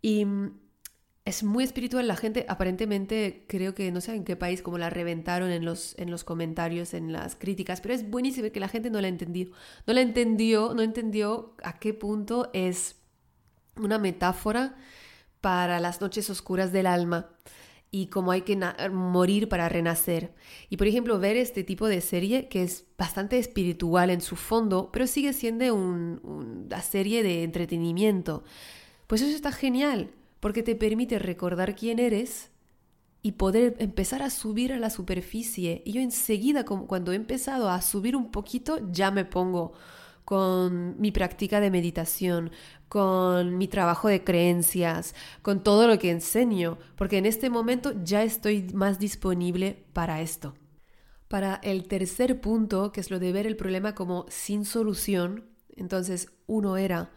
Y 0.01 0.25
es 1.25 1.43
muy 1.43 1.63
espiritual. 1.63 2.07
La 2.07 2.15
gente 2.15 2.45
aparentemente, 2.47 3.45
creo 3.47 3.75
que 3.75 3.91
no 3.91 4.01
sé 4.01 4.15
en 4.15 4.23
qué 4.23 4.35
país, 4.35 4.61
como 4.61 4.77
la 4.77 4.89
reventaron 4.89 5.51
en 5.51 5.65
los, 5.65 5.95
en 5.97 6.09
los 6.09 6.23
comentarios, 6.23 6.93
en 6.93 7.11
las 7.11 7.35
críticas, 7.35 7.81
pero 7.81 7.93
es 7.93 8.09
buenísimo 8.09 8.51
que 8.51 8.59
la 8.59 8.69
gente 8.69 8.89
no 8.89 9.01
la 9.01 9.07
entendió. 9.07 9.49
No 9.85 9.93
la 9.93 10.01
entendió, 10.01 10.73
no 10.73 10.81
entendió 10.81 11.55
a 11.63 11.79
qué 11.79 11.93
punto 11.93 12.49
es 12.53 12.95
una 13.77 13.97
metáfora 13.99 14.75
para 15.41 15.79
las 15.79 16.01
noches 16.01 16.29
oscuras 16.29 16.71
del 16.71 16.87
alma 16.87 17.29
y 17.91 18.07
cómo 18.07 18.31
hay 18.31 18.41
que 18.41 18.59
morir 18.91 19.47
para 19.47 19.69
renacer. 19.69 20.33
Y 20.69 20.77
por 20.77 20.87
ejemplo, 20.87 21.19
ver 21.19 21.37
este 21.37 21.63
tipo 21.63 21.87
de 21.87 22.01
serie 22.01 22.49
que 22.49 22.63
es 22.63 22.85
bastante 22.97 23.37
espiritual 23.37 24.09
en 24.09 24.21
su 24.21 24.35
fondo, 24.35 24.89
pero 24.91 25.07
sigue 25.07 25.31
siendo 25.33 25.73
una 25.73 26.81
serie 26.81 27.23
de 27.23 27.43
entretenimiento. 27.43 28.43
Pues 29.07 29.21
eso 29.21 29.33
está 29.33 29.51
genial 29.51 30.11
porque 30.39 30.61
te 30.61 30.75
permite 30.75 31.19
recordar 31.19 31.75
quién 31.75 31.99
eres 31.99 32.51
y 33.21 33.31
poder 33.33 33.75
empezar 33.79 34.21
a 34.21 34.29
subir 34.29 34.73
a 34.73 34.77
la 34.77 34.89
superficie. 34.89 35.81
Y 35.85 35.93
yo 35.93 36.01
enseguida, 36.01 36.65
cuando 36.65 37.11
he 37.11 37.15
empezado 37.15 37.69
a 37.69 37.81
subir 37.81 38.15
un 38.15 38.29
poquito, 38.29 38.79
ya 38.91 39.09
me 39.09 39.25
pongo 39.25 39.73
con 40.25 40.99
mi 40.99 41.11
práctica 41.11 41.59
de 41.59 41.71
meditación, 41.71 42.51
con 42.89 43.57
mi 43.57 43.67
trabajo 43.67 44.07
de 44.07 44.23
creencias, 44.23 45.15
con 45.41 45.63
todo 45.63 45.87
lo 45.87 45.99
que 45.99 46.11
enseño, 46.11 46.77
porque 46.95 47.17
en 47.17 47.27
este 47.27 47.49
momento 47.49 47.93
ya 48.03 48.23
estoy 48.23 48.63
más 48.73 48.99
disponible 48.99 49.85
para 49.93 50.21
esto. 50.21 50.55
Para 51.27 51.55
el 51.63 51.87
tercer 51.87 52.41
punto, 52.41 52.91
que 52.91 53.01
es 53.01 53.11
lo 53.11 53.19
de 53.19 53.31
ver 53.31 53.47
el 53.47 53.55
problema 53.55 53.95
como 53.95 54.25
sin 54.29 54.65
solución, 54.65 55.45
entonces 55.75 56.31
uno 56.47 56.77
era, 56.77 57.11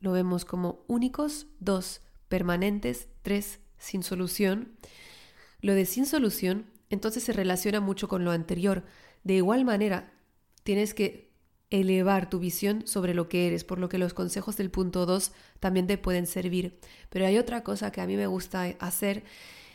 lo 0.00 0.12
vemos 0.12 0.44
como 0.44 0.84
únicos, 0.86 1.48
dos, 1.58 2.00
permanentes, 2.28 3.08
tres, 3.22 3.60
sin 3.78 4.02
solución. 4.02 4.76
Lo 5.60 5.74
de 5.74 5.84
sin 5.84 6.06
solución 6.06 6.66
entonces 6.90 7.24
se 7.24 7.32
relaciona 7.32 7.80
mucho 7.80 8.08
con 8.08 8.24
lo 8.24 8.30
anterior. 8.30 8.84
De 9.24 9.34
igual 9.34 9.64
manera, 9.64 10.12
tienes 10.62 10.94
que 10.94 11.25
elevar 11.70 12.30
tu 12.30 12.38
visión 12.38 12.86
sobre 12.86 13.14
lo 13.14 13.28
que 13.28 13.46
eres, 13.46 13.64
por 13.64 13.78
lo 13.78 13.88
que 13.88 13.98
los 13.98 14.14
consejos 14.14 14.56
del 14.56 14.70
punto 14.70 15.06
2 15.06 15.32
también 15.60 15.86
te 15.86 15.98
pueden 15.98 16.26
servir. 16.26 16.78
Pero 17.10 17.26
hay 17.26 17.38
otra 17.38 17.62
cosa 17.62 17.90
que 17.92 18.00
a 18.00 18.06
mí 18.06 18.16
me 18.16 18.26
gusta 18.26 18.62
hacer 18.78 19.24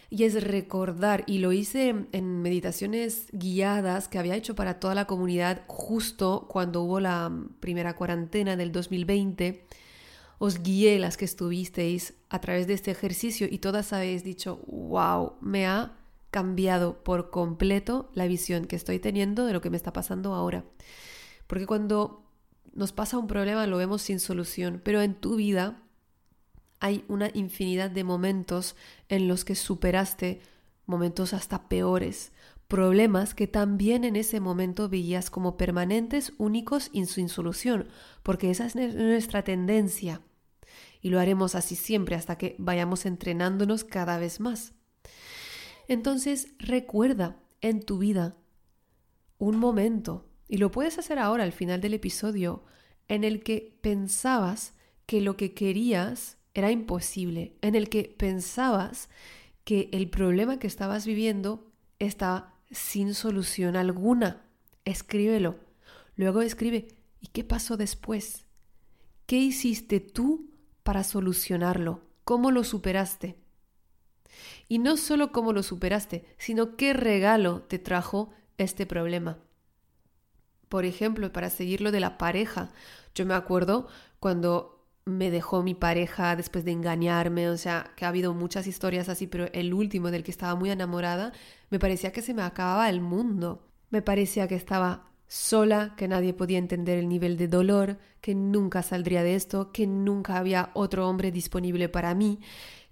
y 0.10 0.25
es 0.25 0.43
recordar, 0.43 1.23
y 1.25 1.38
lo 1.38 1.54
hice 1.54 1.95
en 2.12 2.41
meditaciones 2.41 3.27
guiadas 3.32 4.10
que 4.10 4.19
había 4.19 4.36
hecho 4.36 4.56
para 4.56 4.77
toda 4.77 4.93
la 4.93 5.06
comunidad 5.06 5.62
justo 5.67 6.47
cuando 6.49 6.82
hubo 6.82 6.99
la 6.99 7.32
primera 7.62 7.95
cuarentena 7.95 8.58
del 8.58 8.73
2020 8.73 9.65
os 10.43 10.63
guié 10.63 10.97
las 10.97 11.17
que 11.17 11.25
estuvisteis 11.25 12.15
a 12.30 12.41
través 12.41 12.65
de 12.65 12.73
este 12.73 12.89
ejercicio 12.89 13.47
y 13.49 13.60
todas 13.60 13.93
habéis 13.93 14.23
dicho, 14.23 14.60
wow, 14.65 15.34
me 15.39 15.67
ha 15.67 15.93
cambiado 16.32 17.04
por 17.04 17.30
completo 17.30 18.10
la 18.15 18.25
visión 18.25 18.65
que 18.65 18.75
estoy 18.75 18.97
teniendo 18.97 19.45
de 19.45 19.54
lo 19.54 19.62
que 19.62 19.69
me 19.69 19.77
está 19.77 19.93
pasando 19.93 20.34
ahora. 20.34 20.65
Porque 21.52 21.66
cuando 21.66 22.24
nos 22.72 22.94
pasa 22.94 23.18
un 23.18 23.28
problema 23.28 23.68
lo 23.68 23.76
vemos 23.76 24.04
sin 24.04 24.22
solución, 24.22 24.80
pero 24.86 25.02
en 25.02 25.16
tu 25.16 25.36
vida 25.36 25.84
hay 26.80 27.04
una 27.10 27.30
infinidad 27.34 27.92
de 27.92 28.06
momentos 28.06 28.78
en 29.10 29.28
los 29.28 29.44
que 29.44 29.56
superaste 29.56 30.40
momentos 30.86 31.34
hasta 31.34 31.68
peores, 31.68 32.32
problemas 32.70 33.36
que 33.36 33.48
también 33.48 34.06
en 34.06 34.16
ese 34.16 34.40
momento 34.40 34.88
veías 34.88 35.30
como 35.30 35.58
permanentes, 35.58 36.32
únicos 36.38 36.90
y 36.94 37.06
sin 37.06 37.28
solución, 37.28 37.90
porque 38.24 38.50
esa 38.50 38.66
es 38.66 38.74
nuestra 38.74 39.44
tendencia. 39.44 40.22
Y 41.02 41.10
lo 41.10 41.20
haremos 41.20 41.56
así 41.56 41.76
siempre 41.76 42.16
hasta 42.16 42.38
que 42.38 42.56
vayamos 42.60 43.06
entrenándonos 43.06 43.84
cada 43.84 44.18
vez 44.18 44.40
más. 44.40 44.72
Entonces 45.90 46.48
recuerda 46.60 47.42
en 47.60 47.84
tu 47.84 47.98
vida 47.98 48.38
un 49.38 49.58
momento, 49.58 50.31
y 50.52 50.58
lo 50.58 50.70
puedes 50.70 51.00
hacer 51.00 51.18
ahora 51.18 51.46
al 51.46 51.54
final 51.54 51.80
del 51.80 51.94
episodio, 51.94 52.66
en 53.08 53.24
el 53.24 53.42
que 53.42 53.78
pensabas 53.80 54.74
que 55.06 55.22
lo 55.22 55.38
que 55.38 55.54
querías 55.54 56.40
era 56.54 56.72
imposible, 56.72 57.56
en 57.62 57.74
el 57.74 57.88
que 57.88 58.14
pensabas 58.18 59.10
que 59.64 59.88
el 59.94 60.10
problema 60.10 60.60
que 60.60 60.68
estabas 60.68 61.06
viviendo 61.06 61.72
estaba 62.00 62.60
sin 62.70 63.14
solución 63.14 63.78
alguna. 63.78 64.46
Escríbelo. 64.84 65.56
Luego 66.18 66.42
escribe, 66.42 66.90
¿y 67.22 67.28
qué 67.28 67.46
pasó 67.46 67.78
después? 67.78 68.46
¿Qué 69.28 69.38
hiciste 69.38 70.02
tú 70.02 70.52
para 70.84 71.06
solucionarlo? 71.06 72.02
¿Cómo 72.26 72.52
lo 72.52 72.66
superaste? 72.66 73.38
Y 74.68 74.80
no 74.80 74.98
solo 74.98 75.32
cómo 75.32 75.54
lo 75.54 75.64
superaste, 75.64 76.26
sino 76.38 76.76
qué 76.76 76.92
regalo 76.92 77.62
te 77.62 77.80
trajo 77.80 78.34
este 78.58 78.86
problema. 78.86 79.40
Por 80.72 80.86
ejemplo, 80.86 81.34
para 81.34 81.50
seguir 81.50 81.82
lo 81.82 81.92
de 81.92 82.00
la 82.00 82.18
pareja, 82.18 82.70
yo 83.14 83.26
me 83.26 83.34
acuerdo 83.34 83.90
cuando 84.22 84.88
me 85.04 85.30
dejó 85.30 85.64
mi 85.64 85.76
pareja 85.76 86.38
después 86.38 86.64
de 86.64 86.72
engañarme, 86.72 87.50
o 87.50 87.58
sea, 87.58 87.92
que 87.98 88.06
ha 88.06 88.08
habido 88.08 88.34
muchas 88.34 88.68
historias 88.68 89.10
así, 89.10 89.28
pero 89.28 89.48
el 89.52 89.74
último 89.74 90.12
del 90.12 90.24
que 90.24 90.32
estaba 90.32 90.56
muy 90.56 90.72
enamorada, 90.72 91.34
me 91.72 91.78
parecía 91.78 92.14
que 92.14 92.22
se 92.22 92.34
me 92.34 92.44
acababa 92.44 92.90
el 92.90 93.02
mundo. 93.02 93.68
Me 93.90 94.02
parecía 94.02 94.48
que 94.48 94.56
estaba 94.56 95.10
sola, 95.28 95.94
que 95.98 96.08
nadie 96.08 96.34
podía 96.34 96.58
entender 96.58 97.00
el 97.00 97.10
nivel 97.10 97.36
de 97.36 97.50
dolor, 97.50 97.98
que 98.22 98.34
nunca 98.34 98.82
saldría 98.82 99.24
de 99.24 99.36
esto, 99.36 99.74
que 99.74 99.88
nunca 99.88 100.38
había 100.38 100.72
otro 100.74 101.10
hombre 101.10 101.34
disponible 101.34 101.90
para 101.90 102.16
mí, 102.16 102.40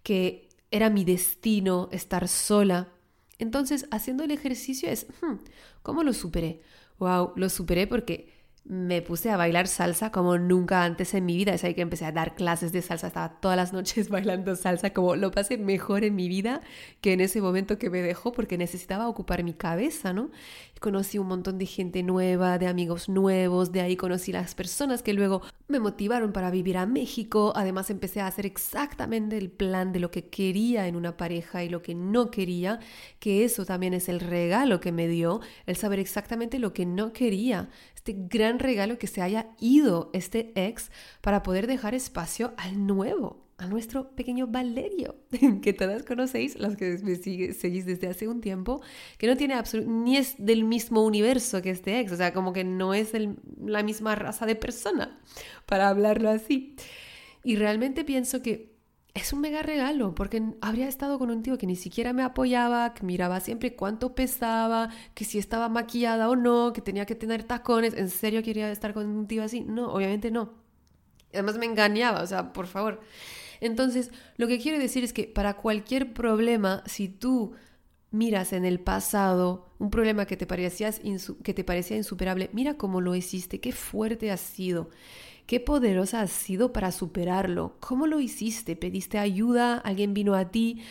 que 0.03 0.49
era 0.69 0.89
mi 0.89 1.05
destino 1.05 1.87
estar 1.93 2.27
sola. 2.27 2.89
Entonces, 3.37 3.87
haciendo 3.89 4.25
el 4.25 4.31
ejercicio 4.31 4.89
es, 4.89 5.07
hmm, 5.21 5.35
¿cómo 5.81 6.03
lo 6.03 6.11
superé? 6.11 6.61
Wow, 6.99 7.33
lo 7.35 7.49
superé 7.49 7.87
porque 7.87 8.38
me 8.65 9.01
puse 9.01 9.31
a 9.31 9.37
bailar 9.37 9.67
salsa 9.67 10.11
como 10.11 10.37
nunca 10.37 10.83
antes 10.83 11.13
en 11.13 11.25
mi 11.25 11.35
vida. 11.35 11.53
Es 11.53 11.63
ahí 11.63 11.73
que 11.73 11.81
empecé 11.81 12.05
a 12.05 12.11
dar 12.11 12.35
clases 12.35 12.71
de 12.71 12.81
salsa. 12.81 13.07
Estaba 13.07 13.39
todas 13.39 13.57
las 13.57 13.73
noches 13.73 14.09
bailando 14.09 14.55
salsa, 14.55 14.93
como 14.93 15.15
lo 15.15 15.31
pasé 15.31 15.57
mejor 15.57 16.03
en 16.03 16.15
mi 16.15 16.27
vida 16.27 16.61
que 17.01 17.13
en 17.13 17.21
ese 17.21 17.41
momento 17.41 17.77
que 17.77 17.89
me 17.89 18.01
dejó, 18.01 18.31
porque 18.31 18.57
necesitaba 18.57 19.07
ocupar 19.07 19.43
mi 19.43 19.53
cabeza, 19.53 20.13
¿no? 20.13 20.29
Conocí 20.79 21.17
un 21.17 21.27
montón 21.27 21.57
de 21.57 21.65
gente 21.65 22.03
nueva, 22.03 22.57
de 22.57 22.67
amigos 22.67 23.09
nuevos, 23.09 23.71
de 23.71 23.81
ahí 23.81 23.97
conocí 23.97 24.31
las 24.31 24.55
personas 24.55 25.03
que 25.03 25.13
luego 25.13 25.41
me 25.67 25.79
motivaron 25.79 26.31
para 26.31 26.51
vivir 26.51 26.77
a 26.77 26.85
México. 26.85 27.51
Además, 27.55 27.89
empecé 27.89 28.21
a 28.21 28.27
hacer 28.27 28.45
exactamente 28.45 29.37
el 29.37 29.49
plan 29.49 29.91
de 29.91 29.99
lo 29.99 30.09
que 30.11 30.29
quería 30.29 30.87
en 30.87 30.95
una 30.95 31.17
pareja 31.17 31.63
y 31.63 31.69
lo 31.69 31.81
que 31.81 31.95
no 31.95 32.31
quería, 32.31 32.79
que 33.19 33.43
eso 33.43 33.65
también 33.65 33.93
es 33.93 34.09
el 34.09 34.19
regalo 34.19 34.79
que 34.79 34.91
me 34.91 35.07
dio, 35.07 35.41
el 35.65 35.75
saber 35.75 35.99
exactamente 35.99 36.59
lo 36.59 36.71
que 36.71 36.85
no 36.85 37.13
quería 37.13 37.69
este 38.09 38.27
gran 38.27 38.57
regalo 38.57 38.97
que 38.97 39.05
se 39.07 39.21
haya 39.21 39.51
ido 39.59 40.09
este 40.13 40.51
ex 40.55 40.89
para 41.21 41.43
poder 41.43 41.67
dejar 41.67 41.93
espacio 41.93 42.53
al 42.57 42.87
nuevo, 42.87 43.45
a 43.57 43.67
nuestro 43.67 44.15
pequeño 44.15 44.47
Valerio, 44.47 45.17
que 45.61 45.73
todas 45.73 46.03
conocéis, 46.03 46.57
los 46.57 46.75
que 46.75 46.97
me 47.03 47.15
seguís 47.15 47.85
desde 47.85 48.07
hace 48.07 48.27
un 48.27 48.41
tiempo, 48.41 48.81
que 49.19 49.27
no 49.27 49.37
tiene 49.37 49.61
ni 49.85 50.17
es 50.17 50.35
del 50.39 50.63
mismo 50.63 51.05
universo 51.05 51.61
que 51.61 51.69
este 51.69 51.99
ex, 51.99 52.11
o 52.11 52.17
sea, 52.17 52.33
como 52.33 52.51
que 52.51 52.63
no 52.63 52.95
es 52.95 53.11
la 53.63 53.83
misma 53.83 54.15
raza 54.15 54.47
de 54.47 54.55
persona, 54.55 55.19
para 55.67 55.89
hablarlo 55.89 56.29
así. 56.29 56.75
Y 57.43 57.57
realmente 57.57 58.03
pienso 58.03 58.41
que 58.41 58.78
es 59.13 59.33
un 59.33 59.41
mega 59.41 59.63
regalo, 59.63 60.13
porque 60.15 60.41
habría 60.61 60.87
estado 60.87 61.17
con 61.19 61.31
un 61.31 61.41
tío 61.43 61.57
que 61.57 61.67
ni 61.67 61.75
siquiera 61.75 62.13
me 62.13 62.23
apoyaba, 62.23 62.93
que 62.93 63.05
miraba 63.05 63.39
siempre 63.39 63.75
cuánto 63.75 64.15
pesaba, 64.15 64.89
que 65.13 65.25
si 65.25 65.39
estaba 65.39 65.67
maquillada 65.69 66.29
o 66.29 66.35
no, 66.35 66.73
que 66.73 66.81
tenía 66.81 67.05
que 67.05 67.15
tener 67.15 67.43
tacones. 67.43 67.93
¿En 67.95 68.09
serio 68.09 68.43
quería 68.43 68.71
estar 68.71 68.93
con 68.93 69.07
un 69.07 69.27
tío 69.27 69.43
así? 69.43 69.61
No, 69.61 69.91
obviamente 69.91 70.31
no. 70.31 70.53
Además 71.33 71.57
me 71.57 71.65
engañaba, 71.65 72.21
o 72.21 72.27
sea, 72.27 72.53
por 72.53 72.67
favor. 72.67 73.01
Entonces, 73.61 74.11
lo 74.37 74.47
que 74.47 74.59
quiero 74.59 74.79
decir 74.79 75.03
es 75.03 75.13
que 75.13 75.25
para 75.25 75.55
cualquier 75.55 76.13
problema, 76.13 76.83
si 76.85 77.09
tú 77.09 77.53
miras 78.11 78.53
en 78.53 78.65
el 78.65 78.79
pasado 78.79 79.69
un 79.77 79.89
problema 79.89 80.25
que 80.25 80.37
te, 80.37 80.45
parecías 80.47 81.01
que 81.43 81.53
te 81.53 81.63
parecía 81.63 81.97
insuperable, 81.97 82.49
mira 82.53 82.75
cómo 82.75 83.01
lo 83.01 83.15
hiciste, 83.15 83.59
qué 83.59 83.71
fuerte 83.71 84.31
has 84.31 84.41
sido, 84.41 84.89
qué 85.49 85.59
poderosa 85.59 86.21
has 86.21 86.29
sido 86.29 86.71
para 86.73 86.91
superarlo, 86.91 87.75
cómo 87.79 88.05
lo 88.05 88.19
hiciste, 88.19 88.75
pediste 88.75 89.17
ayuda, 89.17 89.79
alguien 89.79 90.13
vino 90.13 90.35
a 90.35 90.51
ti, 90.51 90.83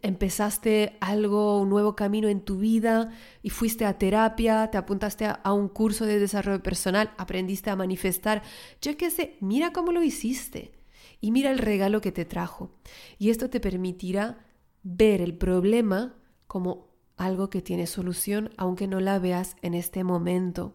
empezaste 0.00 0.96
algo, 1.02 1.60
un 1.60 1.68
nuevo 1.68 1.94
camino 1.94 2.28
en 2.28 2.40
tu 2.40 2.56
vida 2.56 3.10
y 3.42 3.50
fuiste 3.50 3.84
a 3.84 3.98
terapia, 3.98 4.70
te 4.70 4.78
apuntaste 4.78 5.26
a, 5.26 5.52
un 5.52 5.68
curso 5.68 6.06
de 6.06 6.18
desarrollo 6.18 6.62
personal, 6.62 7.10
aprendiste 7.18 7.68
a 7.68 7.76
manifestar, 7.76 8.42
yo 8.80 8.96
qué 8.96 9.10
sé, 9.10 9.36
mira 9.42 9.70
cómo 9.70 9.92
lo 9.92 10.02
hiciste. 10.02 10.72
Y 11.20 11.30
mira 11.30 11.50
el 11.50 11.58
regalo 11.58 12.00
que 12.00 12.10
te 12.10 12.24
trajo. 12.24 12.70
Y 13.18 13.28
esto 13.28 13.50
te 13.50 13.60
permitirá 13.60 14.46
ver 14.82 15.20
el 15.20 15.36
problema 15.36 16.14
como 16.46 16.88
algo 17.18 17.50
que 17.50 17.60
tiene 17.60 17.86
solución, 17.86 18.48
aunque 18.56 18.86
no 18.86 18.98
la 19.00 19.18
veas 19.18 19.56
en 19.60 19.74
este 19.74 20.04
momento. 20.04 20.74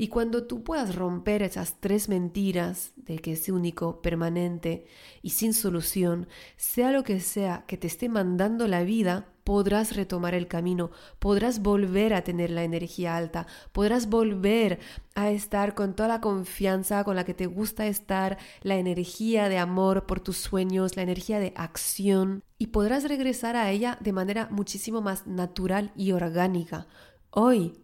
Y 0.00 0.08
cuando 0.08 0.44
tú 0.44 0.64
puedas 0.64 0.94
romper 0.94 1.42
esas 1.42 1.74
tres 1.78 2.08
mentiras 2.08 2.92
de 2.96 3.18
que 3.18 3.32
es 3.32 3.46
único, 3.50 4.00
permanente 4.00 4.86
y 5.20 5.28
sin 5.28 5.52
solución, 5.52 6.26
sea 6.56 6.90
lo 6.90 7.04
que 7.04 7.20
sea 7.20 7.64
que 7.66 7.76
te 7.76 7.88
esté 7.88 8.08
mandando 8.08 8.66
la 8.66 8.82
vida, 8.82 9.26
podrás 9.44 9.94
retomar 9.94 10.32
el 10.32 10.48
camino, 10.48 10.90
podrás 11.18 11.60
volver 11.60 12.14
a 12.14 12.24
tener 12.24 12.50
la 12.50 12.64
energía 12.64 13.14
alta, 13.14 13.46
podrás 13.72 14.08
volver 14.08 14.78
a 15.14 15.30
estar 15.30 15.74
con 15.74 15.94
toda 15.94 16.08
la 16.08 16.22
confianza 16.22 17.04
con 17.04 17.14
la 17.14 17.24
que 17.24 17.34
te 17.34 17.44
gusta 17.44 17.86
estar, 17.86 18.38
la 18.62 18.78
energía 18.78 19.50
de 19.50 19.58
amor 19.58 20.06
por 20.06 20.20
tus 20.20 20.38
sueños, 20.38 20.96
la 20.96 21.02
energía 21.02 21.38
de 21.40 21.52
acción, 21.56 22.42
y 22.56 22.68
podrás 22.68 23.04
regresar 23.04 23.54
a 23.54 23.70
ella 23.70 23.98
de 24.00 24.14
manera 24.14 24.48
muchísimo 24.50 25.02
más 25.02 25.26
natural 25.26 25.92
y 25.94 26.12
orgánica. 26.12 26.86
Hoy 27.32 27.74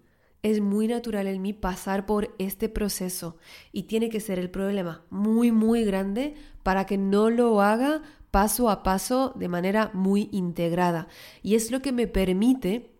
es 0.50 0.60
muy 0.60 0.86
natural 0.86 1.26
en 1.26 1.42
mí 1.42 1.52
pasar 1.52 2.06
por 2.06 2.34
este 2.38 2.68
proceso 2.68 3.36
y 3.72 3.84
tiene 3.84 4.08
que 4.08 4.20
ser 4.20 4.38
el 4.38 4.48
problema 4.48 5.04
muy, 5.10 5.50
muy 5.50 5.84
grande 5.84 6.34
para 6.62 6.86
que 6.86 6.96
no 6.96 7.30
lo 7.30 7.60
haga 7.60 8.02
paso 8.30 8.70
a 8.70 8.84
paso 8.84 9.32
de 9.34 9.48
manera 9.48 9.90
muy 9.92 10.28
integrada. 10.30 11.08
Y 11.42 11.56
es 11.56 11.72
lo 11.72 11.82
que 11.82 11.90
me 11.90 12.06
permite 12.06 12.92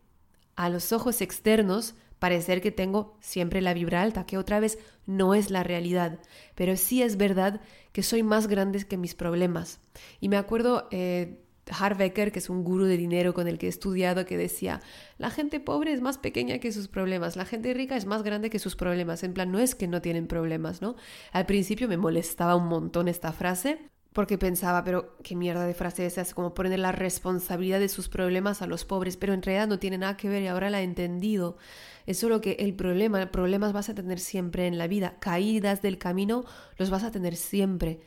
a 0.57 0.69
los 0.69 0.93
ojos 0.93 1.21
externos 1.21 1.95
parecer 2.19 2.61
que 2.61 2.73
tengo 2.73 3.17
siempre 3.21 3.61
la 3.61 3.75
vibra 3.75 4.03
alta, 4.03 4.27
que 4.27 4.39
otra 4.39 4.59
vez 4.59 4.79
no 5.07 5.35
es 5.35 5.51
la 5.51 5.63
realidad, 5.63 6.19
pero 6.57 6.77
sí 6.77 7.03
es 7.03 7.17
verdad 7.17 7.61
que 7.93 8.03
soy 8.03 8.25
más 8.25 8.49
grande 8.49 8.85
que 8.85 8.97
mis 8.97 9.15
problemas. 9.15 9.79
Y 10.21 10.29
me 10.29 10.37
acuerdo 10.37 10.89
eh, 10.91 11.46
Harbecker, 11.71 12.33
que 12.33 12.39
es 12.39 12.51
un 12.51 12.65
gurú 12.65 12.85
de 12.85 12.97
dinero 12.97 13.35
con 13.35 13.49
el 13.49 13.59
que 13.59 13.67
he 13.67 13.69
estudiado, 13.69 14.25
que 14.25 14.37
decía, 14.37 14.81
la 15.19 15.31
gente 15.31 15.61
pobre 15.61 15.93
es 15.93 16.01
más 16.01 16.19
pequeña 16.19 16.59
que 16.59 16.73
sus 16.73 16.89
problemas, 16.89 17.37
la 17.37 17.45
gente 17.45 17.75
rica 17.75 17.97
es 17.97 18.07
más 18.07 18.23
grande 18.23 18.51
que 18.51 18.59
sus 18.59 18.77
problemas. 18.77 19.23
En 19.23 19.35
plan, 19.35 19.51
no 19.51 19.59
es 19.59 19.75
que 19.75 19.89
no 19.89 20.01
tienen 20.03 20.27
problemas, 20.27 20.83
¿no? 20.83 20.97
Al 21.33 21.47
principio 21.47 21.89
me 21.89 21.97
molestaba 21.97 22.57
un 22.57 22.69
montón 22.69 23.09
esta 23.09 23.33
frase, 23.33 23.79
porque 24.17 24.39
pensaba, 24.39 24.83
pero 24.83 25.19
qué 25.23 25.37
mierda 25.37 25.67
de 25.67 25.75
frase 25.75 26.07
es 26.07 26.33
como 26.33 26.55
poner 26.55 26.79
la 26.79 26.91
responsabilidad 26.91 27.81
de 27.81 27.91
sus 27.91 28.09
problemas 28.09 28.63
a 28.63 28.67
los 28.67 28.87
pobres, 28.87 29.19
pero 29.19 29.35
en 29.35 29.43
realidad 29.43 29.69
no 29.69 29.79
tiene 29.79 29.99
nada 29.99 30.17
que 30.17 30.31
ver 30.31 30.43
y 30.43 30.47
ahora 30.47 30.71
la 30.71 30.81
he 30.81 30.85
entendido. 30.85 31.59
Es 32.07 32.19
solo 32.19 32.41
que 32.41 32.53
el 32.61 32.75
problema, 32.75 33.31
problemas 33.31 33.75
vas 33.75 33.91
a 33.91 33.95
tener 33.95 34.19
siempre 34.19 34.67
en 34.69 34.79
la 34.79 34.87
vida, 34.87 35.19
caídas 35.21 35.83
del 35.83 35.99
camino 35.99 36.47
los 36.79 36.89
vas 36.89 37.05
a 37.05 37.11
tener 37.11 37.37
siempre. 37.37 38.01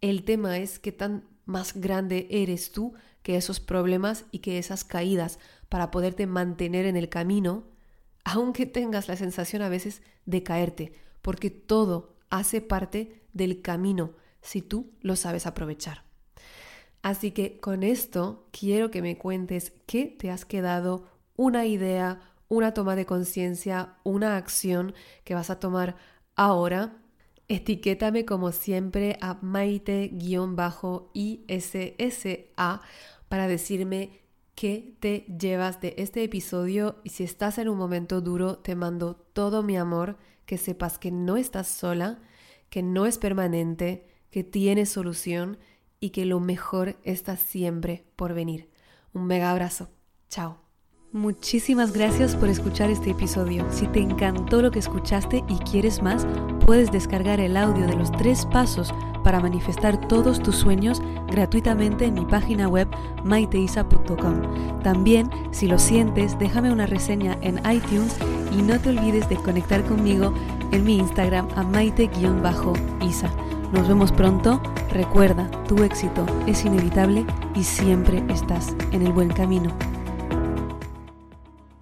El 0.00 0.24
tema 0.24 0.56
es 0.58 0.78
qué 0.78 0.90
tan 0.90 1.31
más 1.44 1.74
grande 1.74 2.26
eres 2.30 2.72
tú 2.72 2.94
que 3.22 3.36
esos 3.36 3.60
problemas 3.60 4.24
y 4.30 4.40
que 4.40 4.58
esas 4.58 4.84
caídas 4.84 5.38
para 5.68 5.90
poderte 5.90 6.26
mantener 6.26 6.86
en 6.86 6.96
el 6.96 7.08
camino, 7.08 7.64
aunque 8.24 8.66
tengas 8.66 9.08
la 9.08 9.16
sensación 9.16 9.62
a 9.62 9.68
veces 9.68 10.02
de 10.26 10.42
caerte, 10.42 10.92
porque 11.22 11.50
todo 11.50 12.14
hace 12.30 12.60
parte 12.60 13.22
del 13.32 13.62
camino 13.62 14.12
si 14.40 14.60
tú 14.62 14.92
lo 15.00 15.16
sabes 15.16 15.46
aprovechar. 15.46 16.04
Así 17.02 17.32
que 17.32 17.58
con 17.58 17.82
esto 17.82 18.48
quiero 18.52 18.90
que 18.90 19.02
me 19.02 19.18
cuentes 19.18 19.72
qué 19.86 20.06
te 20.06 20.30
has 20.30 20.44
quedado, 20.44 21.06
una 21.36 21.66
idea, 21.66 22.20
una 22.48 22.74
toma 22.74 22.94
de 22.96 23.06
conciencia, 23.06 23.94
una 24.04 24.36
acción 24.36 24.94
que 25.24 25.34
vas 25.34 25.50
a 25.50 25.58
tomar 25.58 25.96
ahora 26.36 27.01
Etiquétame 27.52 28.24
como 28.24 28.50
siempre 28.50 29.18
a 29.20 29.34
maite-issa 29.42 30.10
para 33.28 33.46
decirme 33.46 34.22
qué 34.54 34.96
te 35.00 35.26
llevas 35.38 35.78
de 35.82 35.94
este 35.98 36.24
episodio 36.24 36.96
y 37.04 37.10
si 37.10 37.24
estás 37.24 37.58
en 37.58 37.68
un 37.68 37.76
momento 37.76 38.22
duro 38.22 38.56
te 38.56 38.74
mando 38.74 39.16
todo 39.34 39.62
mi 39.62 39.76
amor, 39.76 40.16
que 40.46 40.56
sepas 40.56 40.98
que 40.98 41.10
no 41.10 41.36
estás 41.36 41.68
sola, 41.68 42.22
que 42.70 42.82
no 42.82 43.04
es 43.04 43.18
permanente, 43.18 44.06
que 44.30 44.44
tienes 44.44 44.88
solución 44.88 45.58
y 46.00 46.08
que 46.08 46.24
lo 46.24 46.40
mejor 46.40 46.96
está 47.02 47.36
siempre 47.36 48.06
por 48.16 48.32
venir. 48.32 48.70
Un 49.12 49.26
mega 49.26 49.50
abrazo. 49.50 49.90
Chao. 50.30 50.71
Muchísimas 51.14 51.92
gracias 51.92 52.34
por 52.34 52.48
escuchar 52.48 52.88
este 52.88 53.10
episodio. 53.10 53.66
Si 53.70 53.86
te 53.86 54.00
encantó 54.00 54.62
lo 54.62 54.70
que 54.70 54.78
escuchaste 54.78 55.44
y 55.46 55.58
quieres 55.58 56.02
más, 56.02 56.26
puedes 56.64 56.90
descargar 56.90 57.38
el 57.38 57.58
audio 57.58 57.86
de 57.86 57.94
los 57.94 58.10
tres 58.12 58.46
pasos 58.46 58.94
para 59.22 59.38
manifestar 59.38 60.08
todos 60.08 60.42
tus 60.42 60.56
sueños 60.56 61.02
gratuitamente 61.30 62.06
en 62.06 62.14
mi 62.14 62.24
página 62.24 62.66
web 62.66 62.88
maiteisa.com. 63.24 64.80
También, 64.82 65.28
si 65.50 65.66
lo 65.66 65.78
sientes, 65.78 66.38
déjame 66.38 66.72
una 66.72 66.86
reseña 66.86 67.36
en 67.42 67.58
iTunes 67.70 68.16
y 68.58 68.62
no 68.62 68.80
te 68.80 68.88
olvides 68.88 69.28
de 69.28 69.36
conectar 69.36 69.84
conmigo 69.84 70.32
en 70.70 70.82
mi 70.82 70.96
Instagram 70.96 71.46
a 71.56 71.62
maite-isa. 71.62 73.30
Nos 73.70 73.86
vemos 73.86 74.10
pronto. 74.12 74.62
Recuerda, 74.90 75.50
tu 75.68 75.82
éxito 75.84 76.24
es 76.46 76.64
inevitable 76.64 77.26
y 77.54 77.64
siempre 77.64 78.24
estás 78.30 78.74
en 78.92 79.02
el 79.06 79.12
buen 79.12 79.28
camino. 79.28 79.76